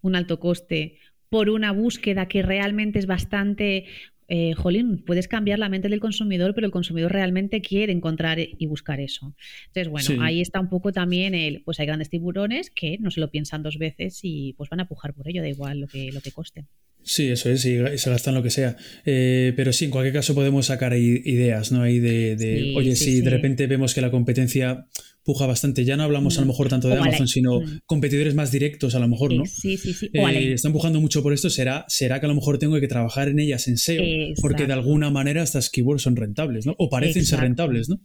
[0.02, 0.98] un alto coste,
[1.30, 3.86] por una búsqueda que realmente es bastante
[4.28, 8.66] eh, jolín, puedes cambiar la mente del consumidor, pero el consumidor realmente quiere encontrar y
[8.66, 9.36] buscar eso.
[9.68, 13.20] Entonces, bueno, ahí está un poco también el, pues hay grandes tiburones que no se
[13.20, 16.12] lo piensan dos veces y pues van a pujar por ello, da igual lo que,
[16.12, 16.66] lo que coste.
[17.06, 18.76] Sí, eso es, y se gastan lo que sea.
[19.06, 21.84] Eh, pero sí, en cualquier caso podemos sacar ideas, ¿no?
[21.84, 24.88] Ahí de, oye, si de repente vemos que la competencia
[25.26, 26.50] puja bastante, ya no hablamos a lo mm.
[26.50, 27.80] mejor tanto de Amazon, sino mm.
[27.88, 29.44] competidores más directos a lo mejor, ¿no?
[29.46, 30.10] Sí, sí, sí.
[30.14, 33.28] Eh, están empujando mucho por esto, será, será que a lo mejor tengo que trabajar
[33.28, 34.04] en ellas en SEO,
[34.40, 36.76] porque de alguna manera estas keywords son rentables, ¿no?
[36.78, 38.00] O parecen ser rentables, ¿no?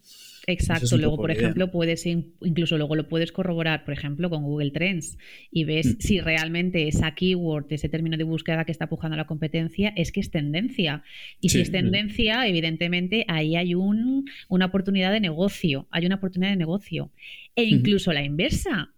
[0.52, 5.18] Exacto, luego por ejemplo puedes incluso luego lo puedes corroborar, por ejemplo, con Google Trends
[5.50, 6.00] y ves mm.
[6.00, 10.20] si realmente esa keyword, ese término de búsqueda que está pujando la competencia es que
[10.20, 11.02] es tendencia.
[11.40, 16.50] Y si es tendencia, evidentemente ahí hay un, una oportunidad de negocio, hay una oportunidad
[16.50, 17.12] de negocio.
[17.56, 18.94] E incluso la inversa,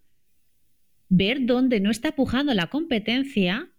[1.08, 3.71] ver dónde no está pujando la competencia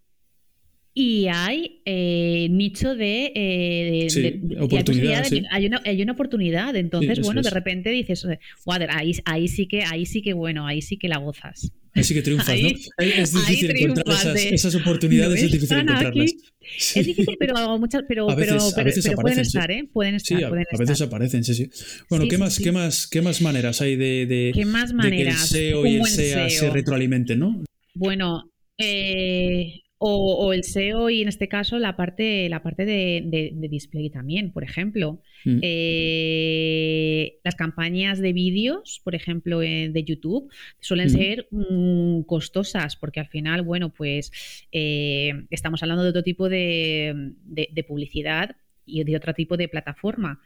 [0.95, 6.75] y hay eh, nicho de, eh, oportunidad, hay, una, hay, una, oportunidad.
[6.75, 8.25] Entonces bueno de repente dices
[8.89, 12.13] ahí, ahí sí que ahí sí que bueno ahí sí que la gozas ahí sí
[12.13, 12.69] que triunfas ¿no?
[12.97, 16.33] es difícil encontrar esas, esas, oportunidades es difícil encontrarlas.
[16.95, 19.89] Es difícil pero muchas pero a veces, pero, pero, pueden estar ¿eh?
[19.91, 21.69] pueden estar, sí, a, veces aparecen sí sí.
[22.09, 25.51] Bueno qué más qué más qué más maneras hay de, de, ¿Qué más maneras?
[25.51, 27.63] que el SEO y el SEA se retroalimenten no
[27.95, 34.09] bueno eh, o, el SEO y en este caso la parte, la parte de, display
[34.09, 35.21] también, por ejemplo.
[35.45, 35.59] Mm.
[35.61, 41.09] Eh, las campañas de vídeos, por ejemplo, de YouTube, suelen mm.
[41.09, 44.31] ser mm, costosas porque al final, bueno, pues
[44.73, 47.35] eh, estamos hablando de otro tipo de,
[47.87, 50.41] publicidad y de otro tipo de plataforma.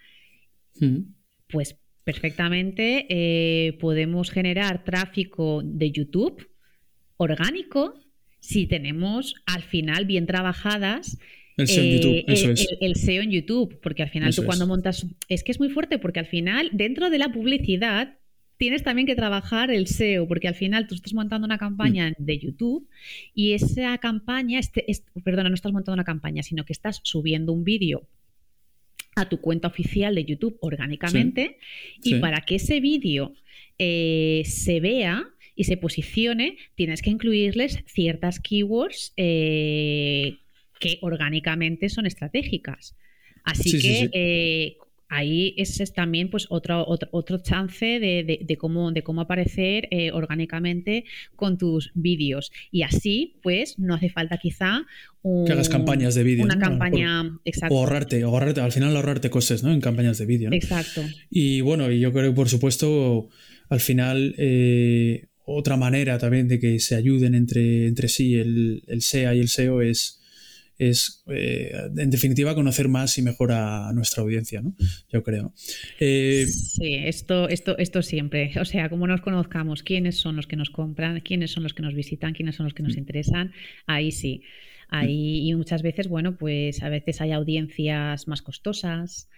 [1.50, 6.48] Pues perfectamente eh, podemos generar tráfico de YouTube
[7.18, 7.96] orgánico
[8.40, 11.18] si tenemos al final bien trabajadas
[11.58, 12.68] el SEO en YouTube, eh, eso es.
[12.80, 15.98] El, SEO en YouTube, porque al final tú cuando montas, es que es muy fuerte,
[15.98, 18.18] porque al final dentro de la publicidad
[18.58, 22.24] tienes también que trabajar el SEO, porque al final tú estás montando una campaña mm.
[22.24, 22.88] de YouTube
[23.34, 24.86] y esa campaña, este,
[25.24, 28.08] perdona, no estás montando una campaña, sino que estás subiendo un vídeo
[29.16, 31.58] a tu cuenta oficial de YouTube orgánicamente
[32.04, 33.34] y para que ese vídeo
[33.80, 40.38] eh, se vea, y se posicione, tienes que incluirles ciertas keywords eh,
[40.80, 42.96] que orgánicamente son estratégicas.
[43.44, 44.78] Así que eh,
[45.10, 51.58] ahí es, también pues otro, otro, chance de, cómo, de cómo aparecer eh, orgánicamente con
[51.58, 52.52] tus vídeos.
[52.72, 54.86] Y así, pues, no hace falta quizá
[55.46, 56.46] que hagas campañas de vídeo.
[56.46, 57.74] Una campaña, exacto.
[57.74, 59.74] O ahorrarte, ahorrarte, al final ahorrarte costes, ¿no?
[59.74, 60.52] En campañas de vídeo.
[60.54, 61.02] Exacto.
[61.32, 63.28] Y bueno, y yo creo que por supuesto,
[63.70, 64.36] al final
[65.50, 69.48] otra manera también de que se ayuden entre, entre sí el, el SEA y el
[69.48, 70.22] SEO es,
[70.78, 74.76] es eh, en definitiva conocer más y mejor a nuestra audiencia, ¿no?
[75.10, 75.54] Yo creo.
[76.02, 78.52] Eh, sí, esto, esto, esto siempre.
[78.60, 81.82] O sea, como nos conozcamos, quiénes son los que nos compran, quiénes son los que
[81.82, 83.00] nos visitan, quiénes son los que nos mm.
[83.00, 83.54] interesan,
[83.86, 84.44] ahí sí.
[84.90, 89.30] Ahí, y muchas veces, bueno, pues a veces hay audiencias más costosas,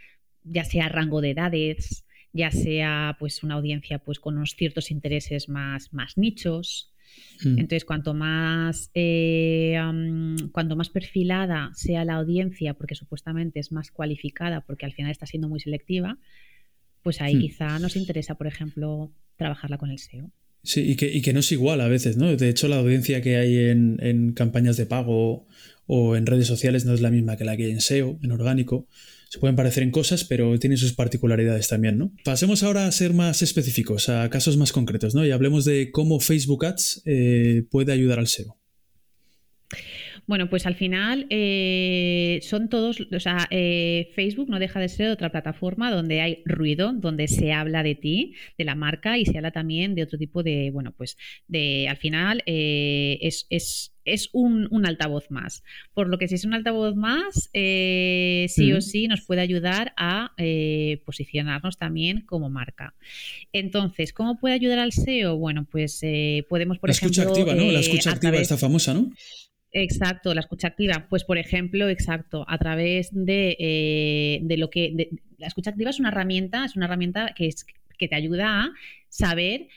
[0.44, 5.50] ya sea rango de edades, ya sea pues una audiencia pues con unos ciertos intereses
[5.50, 6.92] más, más nichos.
[7.44, 7.60] Mm.
[7.60, 9.78] Entonces, cuanto más, eh,
[10.52, 15.26] cuanto más perfilada sea la audiencia, porque supuestamente es más cualificada, porque al final está
[15.26, 16.18] siendo muy selectiva,
[17.02, 17.40] pues ahí mm.
[17.40, 20.32] quizá nos interesa, por ejemplo, trabajarla con el SEO.
[20.62, 22.36] Sí, y que, y que, no es igual a veces, ¿no?
[22.36, 25.48] De hecho, la audiencia que hay en, en campañas de pago
[25.88, 28.32] o en redes sociales no es la misma que la que hay en SEO, en
[28.34, 28.88] orgánico
[29.30, 32.12] se pueden parecer en cosas, pero tienen sus particularidades también, ¿no?
[32.26, 35.24] Pasemos ahora a ser más específicos, a casos más concretos, ¿no?
[35.24, 38.58] Y hablemos de cómo Facebook Ads eh, puede ayudar al SEO.
[40.30, 45.10] Bueno, pues al final eh, son todos, o sea, eh, Facebook no deja de ser
[45.10, 49.38] otra plataforma donde hay ruido, donde se habla de ti, de la marca y se
[49.38, 54.70] habla también de otro tipo de, bueno, pues de, al final eh, es, es, un,
[54.86, 55.64] altavoz más.
[55.96, 60.36] Por lo que si es un altavoz más, sí o sí nos puede ayudar a
[61.06, 62.94] posicionarnos también como marca.
[63.52, 65.38] Entonces, ¿cómo puede ayudar al SEO?
[65.38, 66.02] Bueno, pues
[66.48, 67.24] podemos, por ejemplo...
[67.24, 67.72] La escucha activa, ¿no?
[67.72, 69.12] La escucha activa está famosa, ¿no?
[69.72, 71.06] Exacto, la escucha activa.
[71.10, 75.10] Pues, por ejemplo, exacto, a través de, eh, de lo que.
[75.38, 77.66] la escucha activa es una herramienta, es una herramienta que, es,
[77.98, 78.72] que te ayuda a
[79.10, 79.68] saber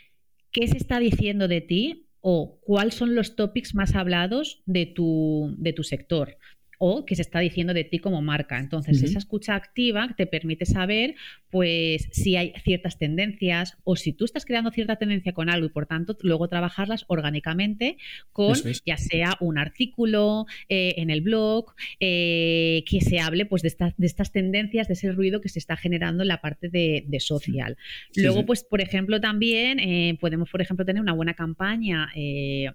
[0.50, 5.54] qué se está diciendo de ti o cuáles son los topics más hablados de tu,
[5.58, 6.38] de tu sector
[6.84, 8.58] o que se está diciendo de ti como marca.
[8.58, 11.14] Entonces, esa escucha activa te permite saber,
[11.48, 15.68] pues, si hay ciertas tendencias o si tú estás creando cierta tendencia con algo y
[15.68, 17.98] por tanto luego trabajarlas orgánicamente
[18.32, 23.72] con ya sea un artículo eh, en el blog eh, que se hable pues de,
[23.96, 27.76] de estas tendencias, de ese ruido que se está generando en la parte de, social.
[28.16, 32.74] luego, pues, por ejemplo, también eh, podemos, por ejemplo, tener una buena campaña en,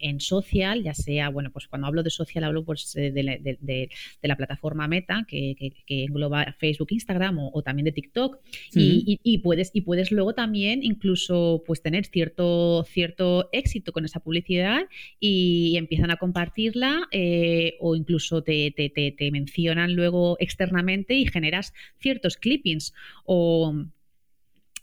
[0.00, 3.88] en, social, ya sea, bueno, pues cuando hablo de social hablo pues de,
[4.22, 5.56] la plataforma Meta que,
[5.88, 8.38] engloba Facebook, Instagram o, también de TikTok.
[8.74, 14.82] Y, puedes, y puedes luego también incluso pues tener cierto, cierto éxito con esa publicidad
[15.20, 22.36] y empiezan a compartirla eh, o incluso te, te, mencionan luego externamente y generas ciertos
[22.36, 22.94] clippings.
[23.24, 23.74] O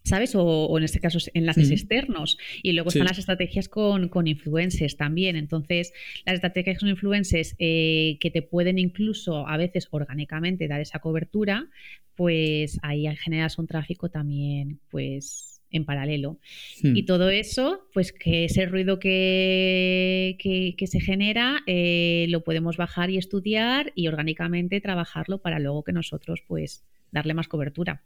[0.05, 0.33] ¿sabes?
[0.35, 2.37] O, en este caso enlaces externos.
[2.63, 5.35] Y luego están las estrategias con, con, influencers también.
[5.35, 5.91] Entonces,
[6.25, 11.67] las estrategias con influencers eh, que te pueden incluso a veces orgánicamente dar esa cobertura,
[12.15, 16.39] pues ahí generas un tráfico también, pues en paralelo.
[16.81, 16.95] Hmm.
[16.95, 23.09] Y todo eso, pues que ese ruido que, que, se genera eh, lo podemos bajar
[23.09, 28.03] y estudiar y orgánicamente trabajarlo para luego que nosotros pues darle más cobertura.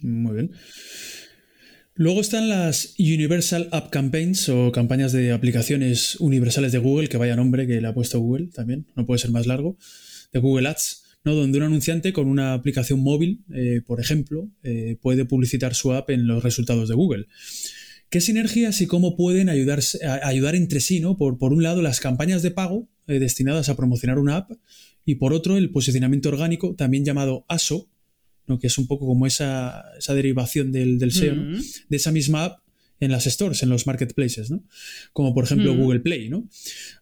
[0.00, 0.50] Muy bien.
[1.94, 7.36] Luego están las Universal App Campaigns o campañas de aplicaciones universales de Google, que vaya
[7.36, 9.76] nombre que le ha puesto Google también, no puede ser más largo,
[10.32, 11.34] de Google Ads, ¿no?
[11.34, 16.08] donde un anunciante con una aplicación móvil, eh, por ejemplo, eh, puede publicitar su app
[16.08, 17.26] en los resultados de Google.
[18.08, 19.80] ¿Qué sinergias y cómo pueden ayudar,
[20.22, 20.98] ayudar entre sí?
[21.00, 21.18] ¿no?
[21.18, 24.52] Por, por un lado, las campañas de pago eh, destinadas a promocionar una app
[25.04, 27.88] y por otro, el posicionamiento orgánico, también llamado ASO,
[28.60, 31.34] que es un poco como esa, derivación del, SEO,
[31.88, 32.62] de esa misma app
[33.02, 34.62] en las stores, en los marketplaces, ¿no?
[35.12, 36.28] como por ejemplo Google Play.
[36.28, 36.48] ¿no?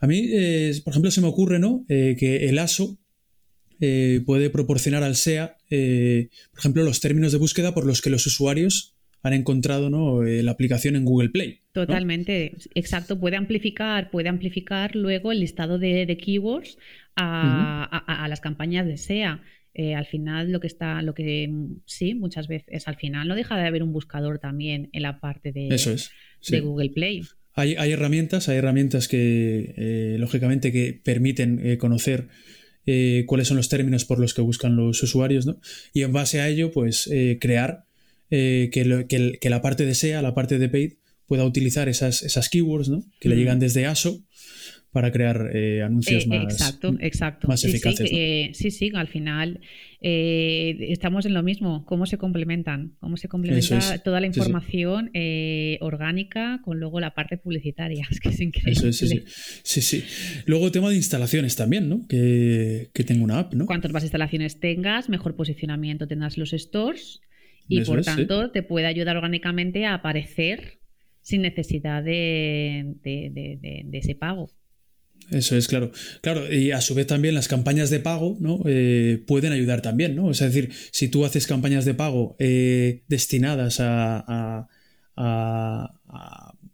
[0.00, 1.84] A mí, eh, por ejemplo, se me ocurre ¿no?
[1.90, 2.98] Eh, que el ASO
[3.80, 8.26] eh, puede proporcionar al SEA, por ejemplo, los términos de búsqueda por los que los
[8.26, 10.22] usuarios han encontrado ¿no?
[10.22, 11.60] la aplicación en Google Play.
[11.72, 13.20] Totalmente, exacto.
[13.20, 16.78] Puede amplificar, puede amplificar luego el listado de, keywords
[17.16, 19.42] a, las campañas de SEA.
[19.72, 23.36] Eh, al final lo que está, lo que mm, sí, muchas veces, al final no
[23.36, 25.68] deja de haber un buscador también en la parte de,
[26.48, 27.22] de Google Play.
[27.54, 32.28] Hay, herramientas, hay herramientas que, eh, lógicamente, que permiten eh, conocer
[33.26, 35.60] cuáles son los términos por los que buscan los usuarios, ¿no?
[35.92, 37.08] Y en base a ello, pues,
[37.40, 37.84] crear
[38.28, 40.94] que, la parte de SEA, la parte de paid,
[41.26, 43.04] pueda utilizar esas, esas keywords, ¿no?
[43.20, 44.24] Que le llegan desde ASO
[44.92, 47.46] para crear eh, anuncios eh, más, exacto, exacto.
[47.46, 48.10] más eficaces.
[48.12, 49.60] Eh, sí, sí, al final
[50.02, 55.10] estamos en lo mismo, cómo se complementan, cómo se complementa toda la información
[55.80, 58.92] orgánica con luego la parte publicitaria, es que es increíble.
[58.92, 59.22] sí,
[59.62, 60.04] sí, sí.
[60.46, 62.06] Luego tema de instalaciones también, ¿no?
[62.08, 63.66] Que, que tenga una app, ¿no?
[63.66, 67.20] Cuantas más instalaciones tengas, mejor posicionamiento tendrás los stores
[67.68, 70.80] y por tanto te puede ayudar orgánicamente a aparecer
[71.20, 74.50] sin necesidad de, de ese pago.
[75.30, 75.92] Eso es, claro.
[76.22, 78.60] Claro, y a su vez también las campañas de pago ¿no?
[78.66, 80.30] Eh, pueden ayudar también, ¿no?
[80.30, 84.68] Es decir, si tú haces campañas de pago eh, destinadas a,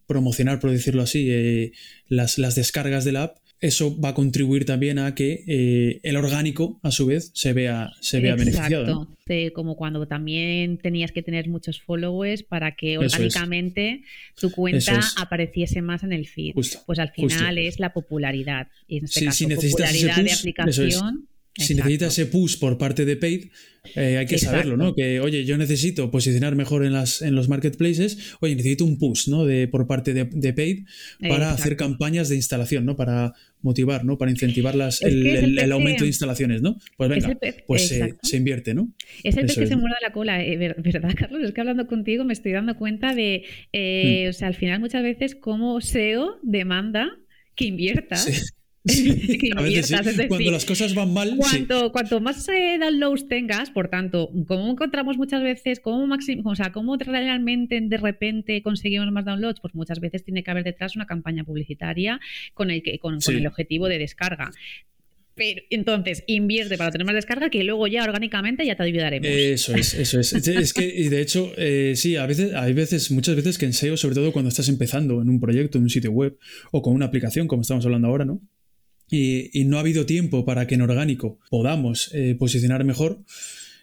[0.07, 1.73] promocionar, por decirlo así, eh,
[2.09, 6.17] las, las, descargas de la app, eso va a contribuir también a que eh, el
[6.17, 9.09] orgánico, a su vez, se vea, se vea beneficiado.
[9.55, 14.03] como cuando también tenías que tener muchos followers para que orgánicamente
[14.39, 16.55] tu cuenta apareciese más en el feed.
[16.55, 18.69] pues al final es la popularidad.
[18.87, 23.47] Y en este caso, popularidad de aplicación si necesitas ese push por parte de Paid,
[23.95, 24.95] eh, hay que saberlo, ¿no?
[24.95, 29.29] Que, oye, yo necesito posicionar mejor en, las, en los marketplaces, oye, necesito un push,
[29.29, 29.45] ¿no?
[29.45, 30.87] De, por parte de, Paid
[31.21, 32.97] para hacer campañas de instalación, ¿no?
[32.97, 34.19] Para motivar, ¿no?
[34.19, 36.79] Para incentivar las, el, aumento de instalaciones, ¿no?
[36.97, 38.93] Pues venga, pues se, invierte, ¿no?
[39.23, 41.43] Es el pez que se muerde la cola, eh, ¿verdad, Carlos?
[41.43, 44.31] Es que hablando contigo me estoy dando cuenta de, eh, mm.
[44.31, 47.09] o sea, al final muchas veces como SEO demanda
[47.55, 48.55] que inviertas.
[50.29, 51.35] Cuando las cosas van mal.
[51.37, 56.07] Cuanto, cuanto más eh, downloads tengas, por tanto, como encontramos muchas veces, cómo,
[56.45, 60.65] o sea, cómo realmente de repente conseguimos más downloads, pues muchas veces tiene que haber
[60.65, 62.21] detrás una campaña publicitaria
[62.55, 64.51] con el, que, con, el objetivo de descarga.
[65.35, 69.29] Pero entonces invierte para tener más descarga que luego ya orgánicamente ya te ayudaremos.
[69.29, 70.33] Eso es, eso es.
[70.33, 73.75] es que, y de hecho, eh, sí, a veces, hay veces, muchas veces que en
[73.75, 76.39] SEO, sobre todo cuando estás empezando en un proyecto, en un sitio web
[76.73, 78.41] o con una aplicación, como estamos hablando ahora, ¿no?
[79.11, 83.23] Y, no ha habido tiempo para que en orgánico podamos eh, posicionar mejor,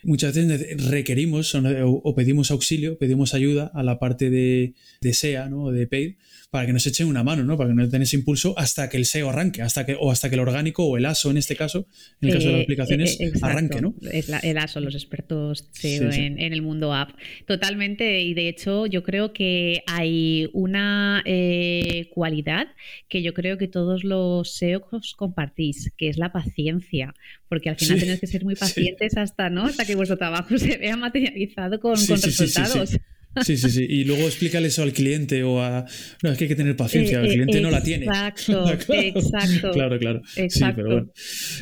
[0.04, 5.64] muchas veces requerimos o, pedimos auxilio, pedimos ayuda a la parte de, de SEA, ¿no?
[5.64, 6.16] O de paid,
[6.54, 7.58] para que nos echen una mano, ¿no?
[7.58, 10.30] Para que nos den ese impulso hasta que el SEO arranque, hasta que, o hasta
[10.30, 11.88] que el orgánico o el ASO en este caso,
[12.22, 13.96] en el caso de las eh, aplicaciones, eh, arranque, ¿no?
[14.12, 17.10] Es el ASO, los expertos SEO En, el mundo app.
[17.48, 22.68] Totalmente, y de hecho yo creo que hay una eh, cualidad
[23.10, 27.16] que yo creo que todos los SEOs compartís, que es la paciencia,
[27.50, 29.64] porque al final tenéis que ser muy pacientes hasta, ¿no?
[29.64, 33.00] Hasta que vuestro trabajo se vea materializado con, con resultados.
[33.42, 33.86] Sí, sí, sí.
[33.90, 35.86] Y luego explícale eso al cliente o a.
[36.22, 38.06] No, es que hay que tener paciencia, el eh, cliente no la tiene.
[38.06, 39.72] Exacto, exacto.
[39.72, 40.22] Claro, claro.
[40.26, 41.12] Sí, pero bueno.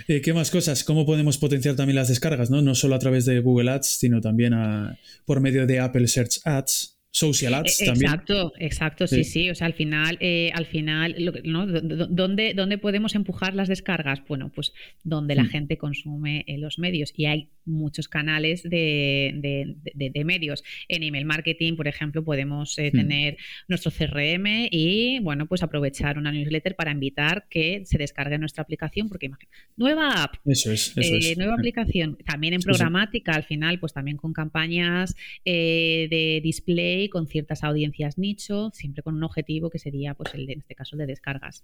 [0.07, 0.84] Eh, ¿Qué más cosas?
[0.84, 2.49] ¿Cómo podemos potenciar también las descargas?
[2.49, 6.07] No, no solo a través de Google Ads, sino también a, por medio de Apple
[6.07, 7.01] Search Ads.
[7.12, 8.05] Social ads e-, también.
[8.12, 9.49] Exacto, exacto, sí, sí.
[9.49, 11.68] O sea, al final, eh, al final, ¿no?
[11.68, 14.22] ¿Dónde, ¿Dónde, podemos empujar las descargas?
[14.28, 15.49] Bueno, pues donde la mm.
[15.49, 17.14] gente consume los medios.
[17.16, 20.64] Y hay muchos canales de, medios.
[20.88, 22.97] En email marketing, por ejemplo, podemos eh, hmm.
[22.97, 23.38] tener
[23.68, 29.09] nuestro CRM y, bueno, pues aprovechar una newsletter para invitar que se descargue nuestra aplicación,
[29.09, 29.30] porque
[29.78, 34.18] nueva app, eso es, eso eh, nueva aplicación, también en programática, al final, pues también
[34.18, 40.14] con campañas eh, de display, con ciertas audiencias nicho, siempre con un objetivo que sería,
[40.14, 41.64] pues, el de, en este caso, de descargas,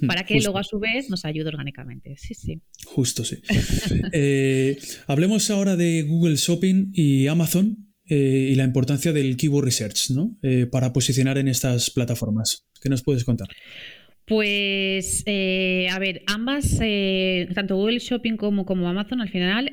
[0.00, 2.16] hmm, para que luego a su vez nos ayude orgánicamente.
[2.16, 2.60] Sí, sí.
[2.86, 3.38] Justo, sí.
[5.06, 10.38] hablemos ahora de Google Shopping y Amazon eh, y la importancia del Keyword Research ¿no?
[10.40, 12.66] Eh, para posicionar en estas plataformas.
[12.80, 13.48] ¿Qué nos puedes contar?
[14.28, 16.78] Pues, eh, a ver, ambas,
[17.54, 19.72] tanto Google Shopping como, como Amazon, al final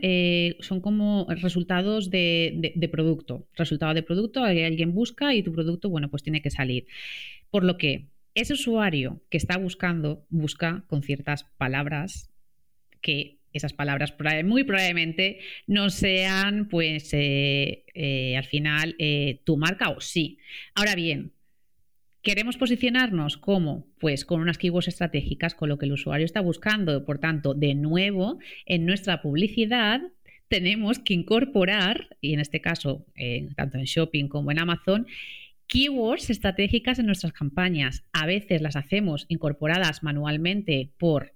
[0.62, 3.48] son como resultados de, de, producto.
[3.56, 6.88] Resultado de producto, alguien busca y tu producto, bueno, pues tiene que salir.
[7.52, 12.30] Por lo que ese usuario que está buscando, busca con ciertas palabras
[13.02, 19.90] que esas palabras muy probablemente no sean, pues, eh, eh, al final eh, tu marca
[19.90, 20.38] o sí.
[20.74, 21.32] Ahora bien,
[22.26, 23.86] ¿Queremos posicionarnos como?
[24.00, 27.06] Pues con unas keywords estratégicas, con lo que el usuario está buscando.
[27.06, 30.02] Por tanto, de nuevo, en nuestra publicidad
[30.48, 33.06] tenemos que incorporar, y en este caso,
[33.56, 35.06] tanto en Shopping como en Amazon,
[35.68, 38.04] keywords estratégicas en nuestras campañas.
[38.12, 41.35] A veces las hacemos incorporadas manualmente por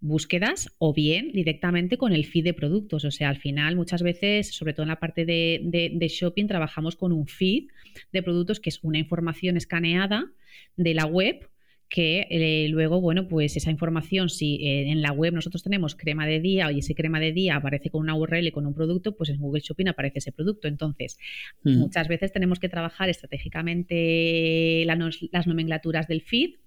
[0.00, 3.04] búsquedas o bien directamente con el feed de productos.
[3.04, 7.12] O sea, al final muchas veces, sobre todo en la parte de, shopping, trabajamos con
[7.12, 7.68] un feed
[8.12, 10.32] de productos que es una información escaneada
[10.76, 11.48] de la web
[11.88, 16.24] que eh, luego, bueno, pues esa información, si eh, en la web nosotros tenemos crema
[16.24, 19.16] de día y ese crema de día aparece con una URL y con un producto,
[19.16, 20.68] pues en Google Shopping aparece ese producto.
[20.68, 21.18] Entonces,
[21.64, 21.78] hmm.
[21.78, 26.60] muchas veces tenemos que trabajar estratégicamente las nomenclaturas del feed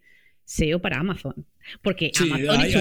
[0.51, 1.47] SEO para Amazon.
[1.81, 2.73] Porque Amazon hay,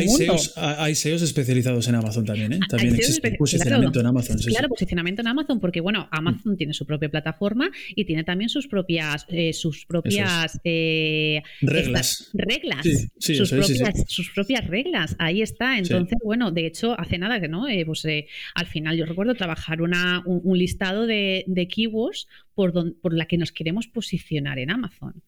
[0.55, 2.59] hay, SEOs, especializados en Amazon también, ¿eh?
[2.67, 4.37] También existe posicionamiento en Amazon.
[4.39, 6.57] claro, posicionamiento en Amazon, porque bueno, Amazon mm.
[6.57, 12.31] tiene su propia plataforma y tiene también sus propias, eh, sus propias eh, reglas.
[12.33, 12.87] reglas.
[13.19, 15.15] sus, propias, sus, propias, reglas.
[15.19, 15.77] Ahí está.
[15.77, 18.07] Entonces, bueno, de hecho, hace nada que no, pues
[18.55, 23.37] al final yo recuerdo trabajar una, un, listado de, de keywords por, por la que
[23.37, 25.21] nos queremos posicionar en Amazon.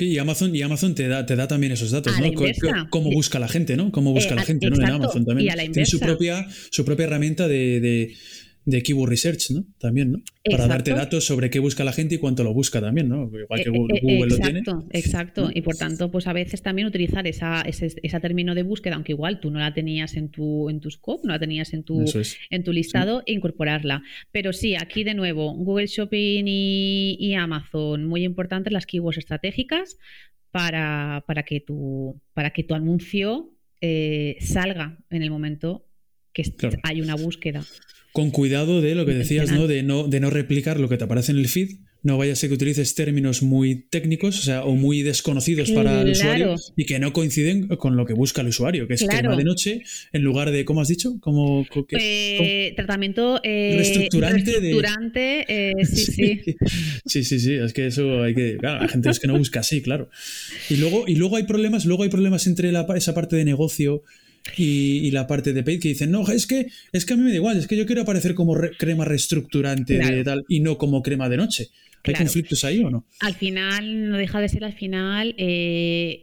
[0.00, 2.88] Y Amazon, y Amazon te da, te da también esos datos, ¿no?
[2.88, 3.90] Cómo busca la gente, ¿no?
[3.90, 4.76] Cómo busca la eh, gente, ¿no?
[4.76, 5.52] En Amazon también.
[5.72, 8.14] Tiene su propia, su propia herramienta de de
[8.68, 9.64] Keyword Research, ¿no?
[9.78, 10.22] También, ¿no?
[10.44, 13.24] Para darte datos sobre qué busca la gente y cuánto lo busca también, ¿no?
[13.24, 14.62] Igual que eh, eh, Google, lo tiene.
[14.90, 17.88] Exacto, y por tanto, pues a veces también utilizar esa, ese,
[18.20, 21.32] término de búsqueda, aunque igual tú no la tenías en tu, en tu scope, no
[21.32, 22.04] la tenías en tu,
[22.50, 24.02] en tu listado, e incorporarla.
[24.32, 29.96] Pero sí, aquí de nuevo, Google Shopping y, Amazon, muy importantes las keywords estratégicas
[30.50, 35.87] para, para, que, tu, para que tu anuncio eh, salga en el momento
[36.32, 36.42] que
[36.82, 37.64] hay una búsqueda
[38.12, 39.66] con cuidado de lo que decías, ¿no?
[39.66, 40.08] De, ¿no?
[40.08, 42.54] de no replicar lo que te aparece en el feed, no vaya a ser que
[42.54, 47.12] utilices términos muy técnicos o, sea, o muy desconocidos para el usuario y que no
[47.12, 50.64] coinciden con lo que busca el usuario, que es crema de noche en lugar de,
[50.64, 51.18] ¿cómo has dicho?
[51.20, 54.50] Como, eh, tratamiento eh, reestructurante.
[54.52, 56.42] reestructurante eh, sí, sí,
[57.04, 57.24] sí.
[57.24, 59.82] sí, sí, es que eso hay que, claro, la gente es que no busca así,
[59.82, 60.08] claro.
[60.70, 64.02] Y luego, y luego hay problemas, luego hay problemas entre la, esa parte de negocio
[64.56, 67.30] y, la parte de paid que dicen, no, es que, es que a mí me
[67.30, 71.02] da igual, es que yo quiero aparecer como crema reestructurante de tal y no como
[71.02, 71.68] crema de noche.
[72.08, 73.04] ¿Hay conflictos ahí o no?
[73.20, 76.20] Al final, no deja de ser al final, eh,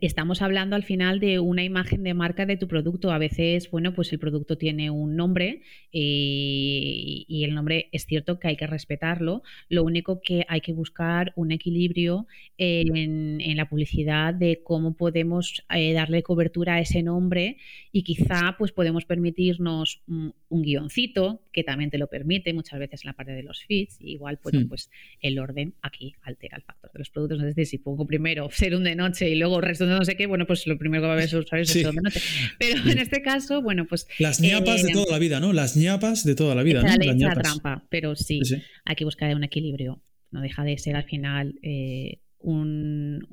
[0.00, 3.10] estamos hablando al final de una imagen de marca de tu producto.
[3.10, 5.62] A veces, bueno, pues el producto tiene un nombre
[5.92, 9.42] y, y el nombre es cierto que hay que respetarlo.
[9.68, 15.64] Lo único que hay que buscar un equilibrio en, en la publicidad de cómo podemos
[15.74, 17.56] eh, darle cobertura a ese nombre
[17.92, 23.08] y quizá pues podemos permitirnos un, guioncito que también te lo permite muchas veces en
[23.08, 23.96] la parte de los feeds.
[23.98, 24.68] Igual, bueno, hmm.
[24.68, 24.90] pues
[25.20, 27.40] el orden aquí altera el factor de los productos.
[27.40, 30.26] Es decir, si pongo primero serum de noche y luego resto de no sé qué,
[30.26, 32.20] bueno, pues lo primero que va a ver es usuarios serum de noche.
[32.60, 34.06] Pero en este caso, bueno, pues.
[34.20, 35.52] Las ñapas de eh, toda la vida, ¿no?
[35.52, 36.80] Las ñapas de toda la vida.
[36.80, 36.88] ¿no?
[36.88, 38.40] La, trampa, pero sí,
[38.84, 40.00] hay que buscar un equilibrio.
[40.30, 43.26] No deja de ser al final eh, un,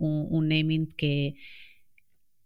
[0.47, 1.35] naming que,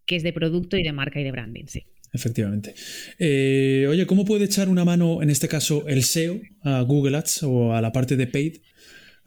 [0.06, 1.86] que es de producto y de marca y de branding, sí.
[2.12, 2.74] Efectivamente.
[3.20, 7.44] Eh, oye, ¿cómo puede echar una mano, en este caso, el SEO a Google Ads
[7.44, 8.58] o a la parte de paid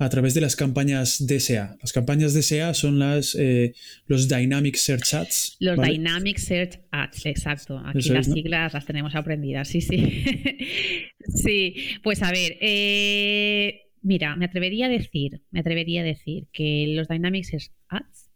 [0.05, 1.77] a través de las campañas DSA.
[1.81, 3.75] Las campañas DSA son las eh,
[4.07, 5.57] los Dynamic Search Ads.
[5.61, 7.81] Los Dynamic Search Ads, exacto.
[7.85, 10.25] Aquí las siglas las tenemos aprendidas, sí, sí.
[11.35, 16.93] sí, pues a ver, eh, mira, me atrevería a decir, me atrevería a decir que
[16.95, 18.31] los Dynamic Search Ads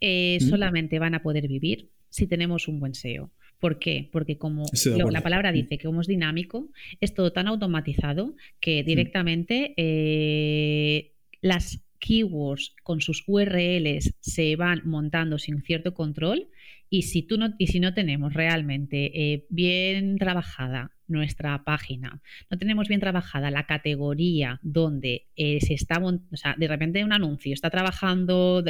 [0.00, 3.30] eh, solamente van a poder vivir si tenemos un buen SEO.
[3.60, 4.08] ¿Por qué?
[4.10, 4.64] Porque como
[5.10, 5.54] la palabra mm.
[5.54, 8.86] dice que como es dinámico, es todo tan automatizado que mm.
[8.86, 16.48] directamente eh, las keywords con sus URLs se van montando sin cierto control
[16.88, 22.58] y si, tú no, y si no tenemos realmente eh, bien trabajada nuestra página, no
[22.58, 27.52] tenemos bien trabajada la categoría donde eh, se está, o sea, de repente un anuncio
[27.52, 28.64] está trabajando,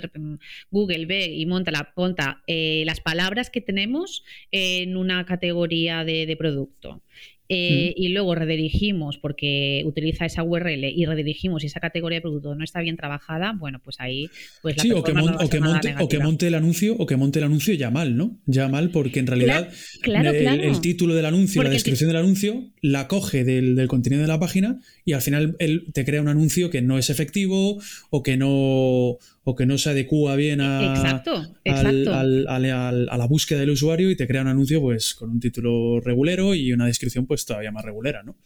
[0.70, 6.36] Google ve y monta, la, monta eh, las palabras que tenemos en una categoría de
[6.38, 7.02] producto
[7.52, 12.54] eh, y luego redirigimos porque utiliza esa URL y redirigimos y esa categoría de producto
[12.54, 14.28] no está bien trabajada, bueno, pues ahí
[14.62, 15.44] pues la sí, o que, monte,
[15.98, 18.38] o que monte el anuncio o que monte el anuncio ya mal, ¿no?
[18.46, 19.68] Ya mal porque en realidad
[20.04, 24.38] el, título del anuncio, la descripción del anuncio la coge del, del, contenido de la
[24.38, 28.36] página y al final él te crea un anuncio que no es efectivo o que
[28.36, 32.14] no o que no se adecua bien a, exacto, exacto.
[32.14, 36.54] a la búsqueda del usuario y te crea un anuncio pues con un título regulero
[36.54, 38.36] y una descripción pues todavía más regulera, ¿no?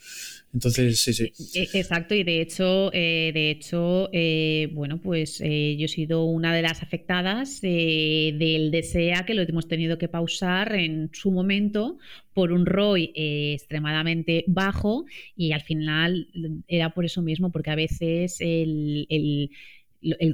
[0.55, 1.33] Entonces, sí, sí.
[1.55, 6.25] E, exacto, y de hecho, eh, de hecho, eh, bueno, pues eh, yo he sido
[6.27, 11.99] una de las afectadas del DSEA que lo hemos tenido que pausar en su momento
[12.33, 15.07] por un ROI extremadamente bajo
[15.37, 16.29] y al final
[16.68, 19.51] era por eso mismo, porque a veces el el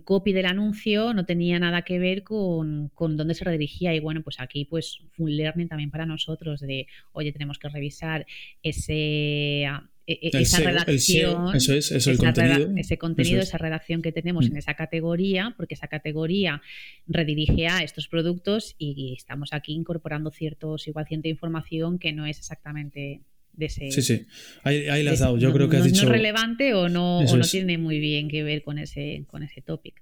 [0.04, 3.94] copy del anuncio no tenía nada que ver con, dónde se redirigía.
[3.94, 7.68] Y bueno, pues aquí pues fue un learning también para nosotros de, oye, tenemos que
[7.68, 8.26] revisar
[8.62, 9.66] ese...
[10.06, 12.72] Esa redacción, eso es, eso el contenido.
[12.76, 14.56] ese contenido, esa redacción que tenemos en mm.
[14.56, 16.62] esa categoría, porque esa categoría
[17.06, 22.38] redirige a estos productos y estamos aquí incorporando ciertos, igual cierta información que no es
[22.38, 23.20] exactamente
[23.68, 24.26] Sí, sí,
[24.62, 25.36] ahí, ahí le has dado.
[25.36, 26.02] Yo creo que has dicho.
[26.02, 29.60] No es relevante o no, no tiene muy bien que ver con ese, con ese
[29.60, 30.00] topic.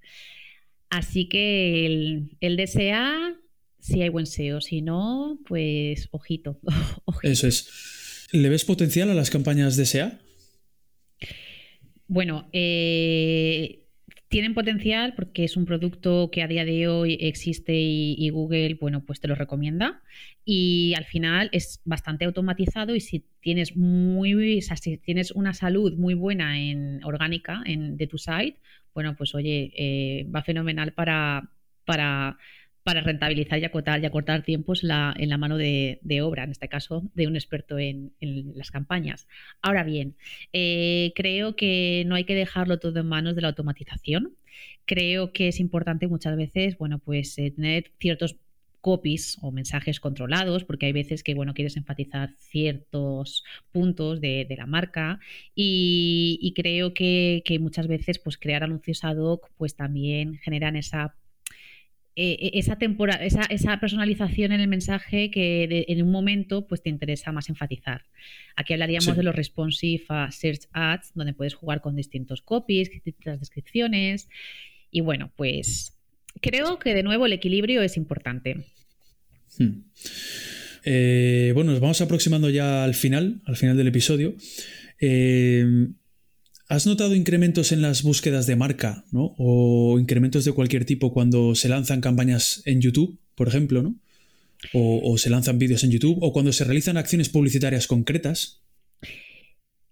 [0.91, 3.35] Así que el, el DSA,
[3.81, 6.61] si hay buen SEO, si no, pues ojito,
[7.23, 8.27] Eso es.
[8.33, 10.21] ¿Le ves potencial a las campañas DSA?
[12.07, 13.88] Bueno, eh,
[14.29, 19.05] tienen potencial porque es un producto que a día de hoy existe y, Google, bueno,
[19.05, 20.03] pues te lo recomienda.
[20.45, 26.15] Y al final es bastante automatizado y si tienes muy, si tienes una salud muy
[26.15, 28.59] buena en orgánica en, de tu site,
[28.95, 31.51] bueno, pues oye, eh, va fenomenal para,
[31.85, 32.37] para
[32.89, 37.03] para rentabilizar y acortar, y acortar tiempos en la mano de, obra, en este caso
[37.13, 38.15] de un experto en,
[38.55, 39.29] las campañas.
[39.61, 40.17] Ahora bien,
[40.55, 44.37] eh, creo que no hay que dejarlo todo en manos de la automatización.
[44.87, 48.37] Creo que es importante muchas veces, bueno, pues eh, tener ciertos
[48.81, 54.65] copies o mensajes controlados, porque hay veces que bueno, quieres enfatizar ciertos puntos de, la
[54.65, 55.21] marca
[55.55, 61.18] y, creo que, que, muchas veces pues crear anuncios ad hoc pues también generan esa
[62.21, 66.91] eh, esa, temporada, esa, esa, personalización en el mensaje que en un momento pues, te
[66.91, 68.03] interesa más enfatizar.
[68.57, 70.03] Aquí hablaríamos de los responsive
[70.33, 74.29] search ads, donde puedes jugar con distintos copies, distintas descripciones.
[74.91, 75.97] Y bueno, pues
[76.41, 78.65] creo que de nuevo el equilibrio es importante.
[79.57, 79.85] Hmm.
[80.85, 84.35] Eh, bueno, nos vamos aproximando ya al final, al final del episodio.
[85.01, 85.65] Eh,
[86.69, 89.35] ¿Has notado incrementos en las búsquedas de marca, ¿no?
[89.39, 93.97] O incrementos de cualquier tipo cuando se lanzan campañas en YouTube, por ejemplo, ¿no?
[94.75, 98.61] O, se lanzan vídeos en YouTube, o cuando se realizan acciones publicitarias concretas.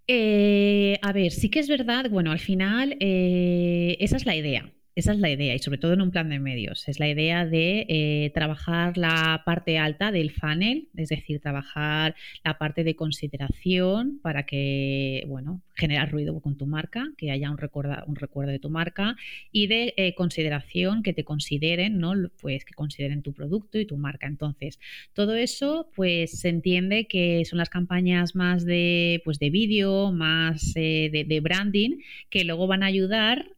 [0.07, 4.71] Eh, a ver, sí que es verdad, bueno, al final eh, esa es la idea.
[4.97, 6.89] Esa es la idea y sobre todo en un plan de medios.
[6.89, 12.57] Es la idea de eh, trabajar la parte alta del funnel, es decir, trabajar la
[12.57, 17.59] parte de consideración para que, bueno, generar ruido con tu marca, que haya un,
[18.07, 19.17] un recuerdo de tu marca
[19.53, 22.15] y de eh, consideración, que te consideren, ¿no?
[22.41, 24.27] Pues que consideren tu producto y tu marca.
[24.27, 24.81] Entonces,
[25.13, 30.73] todo eso, pues se entiende que son las campañas más de, pues, de vídeo, más
[30.75, 31.99] eh, de branding,
[32.31, 33.56] que luego van a ayudar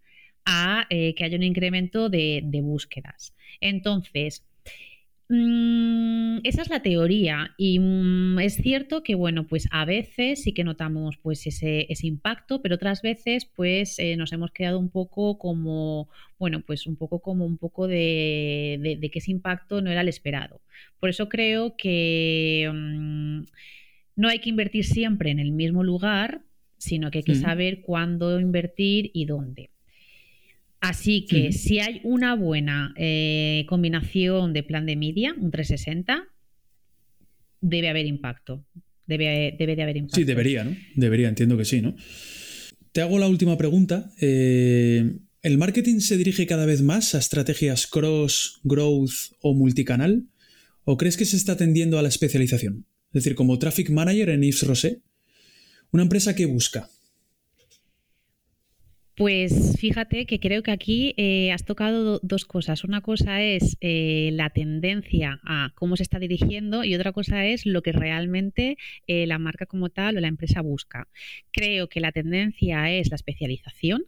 [0.49, 3.35] a eh, que haya un incremento de, búsquedas.
[3.61, 4.45] Entonces,
[5.29, 10.55] mm, esa es la teoría y mm, es cierto que, bueno, pues a veces sí
[10.55, 15.39] que notamos pues ese, impacto, pero otras veces pues eh, nos hemos quedado un poco
[15.39, 20.09] como, bueno, pues un poco como un poco de, que ese impacto no era el
[20.09, 20.63] esperado.
[20.99, 23.43] Por eso creo que mm,
[24.17, 26.41] no hay que invertir siempre en el mismo lugar,
[26.79, 29.71] sino que hay que saber cuándo invertir y dónde.
[30.81, 36.29] Así que si hay una buena eh, combinación de plan de media, un 360,
[37.61, 38.65] debe haber impacto.
[39.07, 40.17] Debe, debe, de haber impacto.
[40.17, 40.77] Sí, debería, ¿no?
[40.95, 41.97] Debería, entiendo que sí, ¿no?
[42.93, 44.13] Te hago la última pregunta.
[44.21, 50.27] Eh, ¿El marketing se dirige cada vez más a estrategias cross, growth o multicanal?
[50.85, 52.87] ¿O crees que se está tendiendo a la especialización?
[53.09, 55.03] Es decir, como Traffic Manager en Yves Rosé,
[55.91, 56.89] una empresa que busca
[59.19, 62.85] pues fíjate que creo que aquí eh, has tocado dos cosas.
[62.85, 67.67] Una cosa es eh, la tendencia a cómo se está dirigiendo y otra cosa es
[67.67, 71.09] lo que realmente eh, la marca como tal o la empresa busca.
[71.51, 74.07] Creo que la tendencia es la especialización,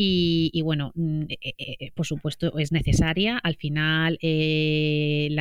[0.00, 3.36] y, bueno, mm, eh, eh, eh, por supuesto es necesaria.
[3.36, 5.34] Al final el,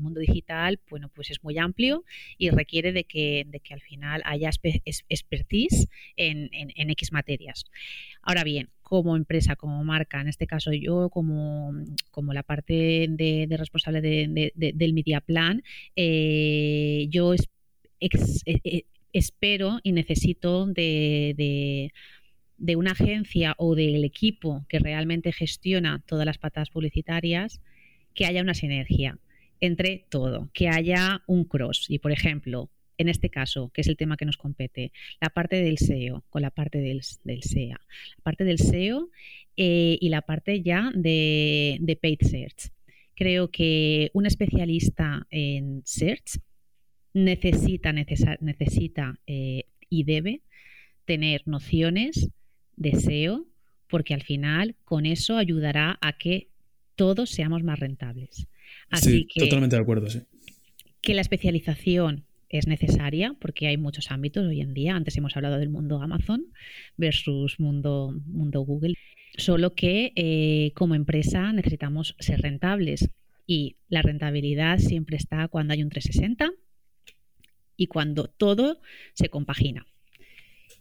[0.00, 2.04] mundo digital bueno, pues es muy amplio
[2.38, 4.48] y requiere de que, de que al final haya
[5.10, 7.66] expertise en, en, X materias.
[8.22, 11.74] Ahora bien, como empresa, como marca, en este caso yo como,
[12.10, 15.62] como la parte de, responsable del media plan,
[15.94, 17.34] yo
[19.12, 21.92] espero y necesito de
[22.58, 27.60] de una agencia o del equipo que realmente gestiona todas las patas publicitarias,
[28.14, 29.18] que haya una sinergia
[29.60, 31.86] entre todo, que haya un cross.
[31.88, 35.62] Y, por ejemplo, en este caso, que es el tema que nos compete, la parte
[35.62, 37.80] del SEO con la parte del, SEA,
[38.16, 39.08] la parte del SEO
[39.56, 42.72] eh, y la parte ya de, paid search.
[43.14, 46.40] Creo que un especialista en search
[47.14, 50.42] necesita, necesita eh, y debe
[51.04, 52.30] tener nociones
[52.78, 53.46] deseo,
[53.88, 56.48] porque al final con eso ayudará a que
[56.96, 58.48] todos seamos más rentables.
[58.90, 60.22] Así sí, totalmente de acuerdo, sí.
[61.00, 64.96] Que la especialización es necesaria porque hay muchos ámbitos hoy en día.
[64.96, 66.46] Antes hemos hablado del mundo Amazon
[66.96, 68.94] versus mundo, mundo Google.
[69.36, 73.10] Solo que eh, como empresa necesitamos ser rentables
[73.46, 76.50] y la rentabilidad siempre está cuando hay un 360
[77.76, 78.80] y cuando todo
[79.14, 79.86] se compagina.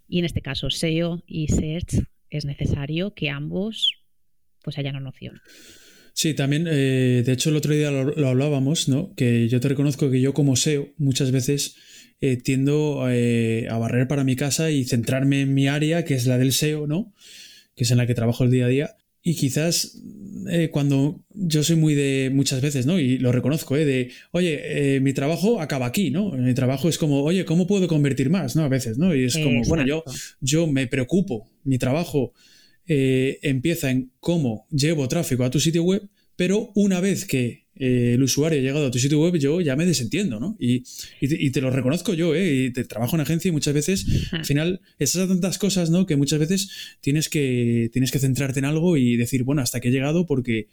[0.08, 3.92] Y en este caso, SEO y Search es necesario que ambos
[4.64, 5.42] pues hayan una noción.
[6.14, 9.14] Sí, también, eh, de hecho el otro día lo, hablábamos, ¿no?
[9.16, 11.76] Que yo te reconozco que yo como SEO muchas veces
[12.22, 16.26] eh, tiendo eh, a barrer para mi casa y centrarme en mi área, que es
[16.26, 17.14] la del SEO, ¿no?
[17.76, 18.96] Que es en la que trabajo el día a día.
[19.22, 20.02] Y quizás
[20.50, 23.00] eh, cuando yo soy muy de muchas veces, ¿no?
[23.00, 23.86] Y lo reconozco, ¿eh?
[23.86, 26.32] De, oye, eh, mi trabajo acaba aquí, ¿no?
[26.32, 28.64] Mi trabajo es como, oye, ¿cómo puedo convertir más, ¿no?
[28.64, 29.16] A veces, ¿no?
[29.16, 30.04] Y es como, bueno, yo,
[30.40, 32.34] yo me preocupo, mi trabajo
[32.88, 36.08] eh, empieza en cómo llevo tráfico a tu sitio web,
[36.38, 39.76] pero una vez que eh, el usuario ha llegado a tu sitio web, yo ya
[39.76, 40.56] me desentiendo, ¿no?
[40.60, 40.84] Y,
[41.52, 42.54] te, lo reconozco yo, ¿eh?
[42.54, 46.06] Y te trabajo en agencia y muchas veces, al final, esas tantas cosas, ¿no?
[46.06, 46.70] Que muchas veces
[47.02, 50.70] tienes que, tienes que centrarte en algo y decir, bueno, hasta que he llegado porque,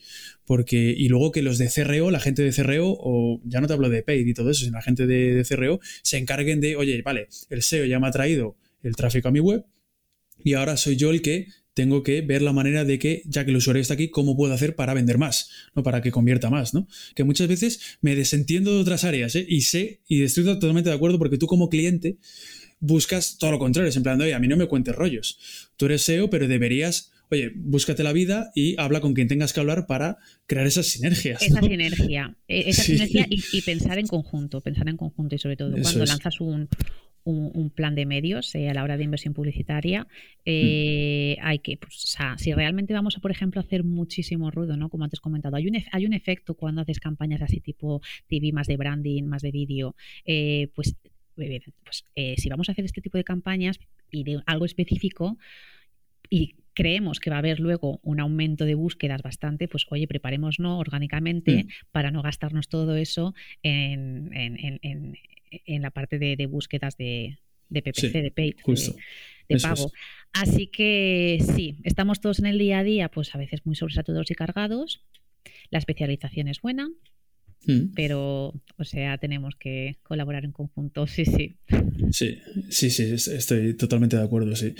[0.46, 3.72] porque, y luego que los de CRO, la gente de CRO, o ya no te
[3.72, 6.76] hablo de paid y todo eso, sino la gente de, de CRO, se encarguen de,
[6.76, 9.64] oye, vale, el SEO ya me ha traído el tráfico a mi web
[10.42, 13.51] y ahora soy yo el que tengo que ver la manera de que, ya que
[13.51, 15.83] el usuario está aquí, cómo puedo hacer para vender más, ¿no?
[15.83, 16.89] Para que convierta más, ¿no?
[17.14, 19.45] Que muchas veces me desentiendo de otras áreas, ¿eh?
[19.49, 22.16] Y sé, y estoy totalmente de acuerdo porque tú como cliente
[22.81, 25.39] buscas todo lo contrario, es en plan, oye, a mí no me cuentes rollos.
[25.77, 29.61] Tú eres SEO, pero deberías oye, búscate la vida y habla con quien tengas que
[29.61, 31.43] hablar para crear esas sinergias.
[31.43, 35.75] Esa sinergia, e-, esa sinergia y, pensar en conjunto, pensar en conjunto y sobre todo
[35.81, 36.68] cuando lanzas un,
[37.75, 40.07] plan de medios eh, a la hora de inversión publicitaria,
[40.45, 44.77] eh, hay que, pues, o sea, si realmente vamos a, por ejemplo, hacer muchísimo ruido,
[44.77, 44.91] ¿no?
[44.91, 48.66] Como antes comentado, hay un, hay un efecto cuando haces campañas así tipo TV, más
[48.66, 50.97] de branding, más de vídeo, eh, pues,
[51.35, 52.05] pues
[52.37, 55.37] si vamos a hacer este tipo de campañas y de algo específico,
[56.31, 60.59] y creemos que va a haber luego un aumento de búsquedas bastante, pues oye, preparémonos
[60.61, 61.68] orgánicamente mm.
[61.93, 64.31] para no gastarnos todo eso en,
[65.66, 67.38] la parte de, búsquedas de,
[67.70, 68.55] PPC, de paid,
[69.48, 69.92] de, pago.
[70.32, 74.30] Así que sí, estamos todos en el día a día, pues a veces muy sobresaturados
[74.30, 75.02] y cargados.
[75.70, 76.88] La especialización es buena,
[77.66, 77.94] mm.
[77.94, 81.57] pero, o sea, tenemos que colaborar en conjunto, sí, sí.
[82.11, 82.38] Sí,
[82.70, 84.74] sí, sí, estoy totalmente de acuerdo, sí.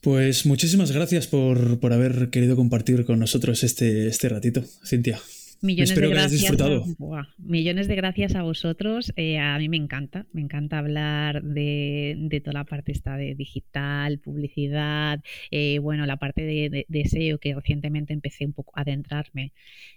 [0.00, 5.18] Pues muchísimas gracias por, por, haber querido compartir con nosotros este, este ratito, Cintia.
[5.62, 6.40] Millones Espero de gracias.
[6.40, 7.26] Que hayas disfrutado.
[7.38, 9.12] millones de gracias a vosotros.
[9.16, 13.34] Eh, a mí me encanta, me encanta hablar de, de, toda la parte esta de
[13.34, 18.82] digital, publicidad, eh, bueno, la parte de, de, SEO que recientemente empecé un poco a
[18.82, 19.52] adentrarme.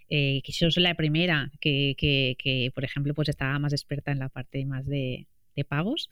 [0.09, 4.11] Eh, que yo soy la primera que, que, que, por ejemplo, pues estaba más experta
[4.11, 5.27] en la parte más de,
[5.67, 6.09] pagos.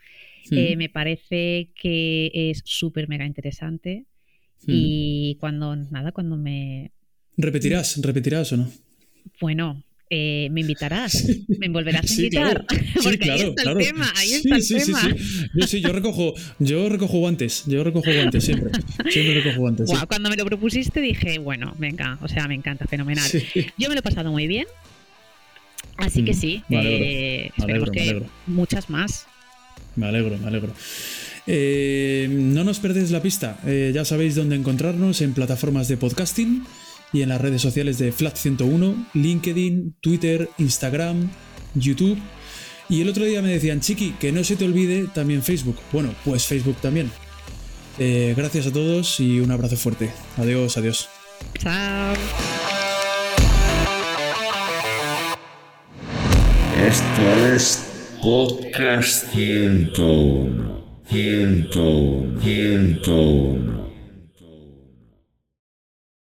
[0.51, 4.05] Eh, me parece que es súper mega interesante.
[4.65, 6.91] Y cuando, nada, cuando me...
[7.37, 8.01] ¿Repetirás?
[8.01, 8.69] ¿Repetirás o no?
[9.39, 11.27] Bueno, eh, me invitarás,
[11.59, 12.65] me volverás a invitar.
[13.03, 15.15] Porque ahí está el tema, ahí está el tema.
[15.53, 18.71] Yo sí, yo recojo, yo recojo guantes, yo recojo guantes siempre.
[19.09, 19.89] Siempre recojo guantes.
[20.07, 23.29] cuando me lo propusiste dije, bueno, venga, o sea, me encanta, fenomenal.
[23.77, 24.65] Yo me lo he pasado muy bien.
[25.97, 29.25] Así que mm, sí, eh, esperemos que muchas más.
[29.95, 30.71] Me alegro, me alegro.
[31.47, 33.59] Eh, no nos perdéis la pista.
[33.65, 36.63] Eh, ya sabéis dónde encontrarnos en plataformas de podcasting
[37.13, 41.29] y en las redes sociales de Flat101, LinkedIn, Twitter, Instagram,
[41.75, 42.17] YouTube.
[42.89, 45.77] Y el otro día me decían, Chiqui, que no se te olvide también Facebook.
[45.91, 47.11] Bueno, pues Facebook también.
[47.99, 50.11] Eh, gracias a todos y un abrazo fuerte.
[50.37, 51.09] Adiós, adiós.
[51.59, 52.13] Chao.
[56.87, 57.83] Esto es
[58.21, 60.77] Podcast 101.
[61.09, 62.41] 101.
[62.41, 63.86] 101.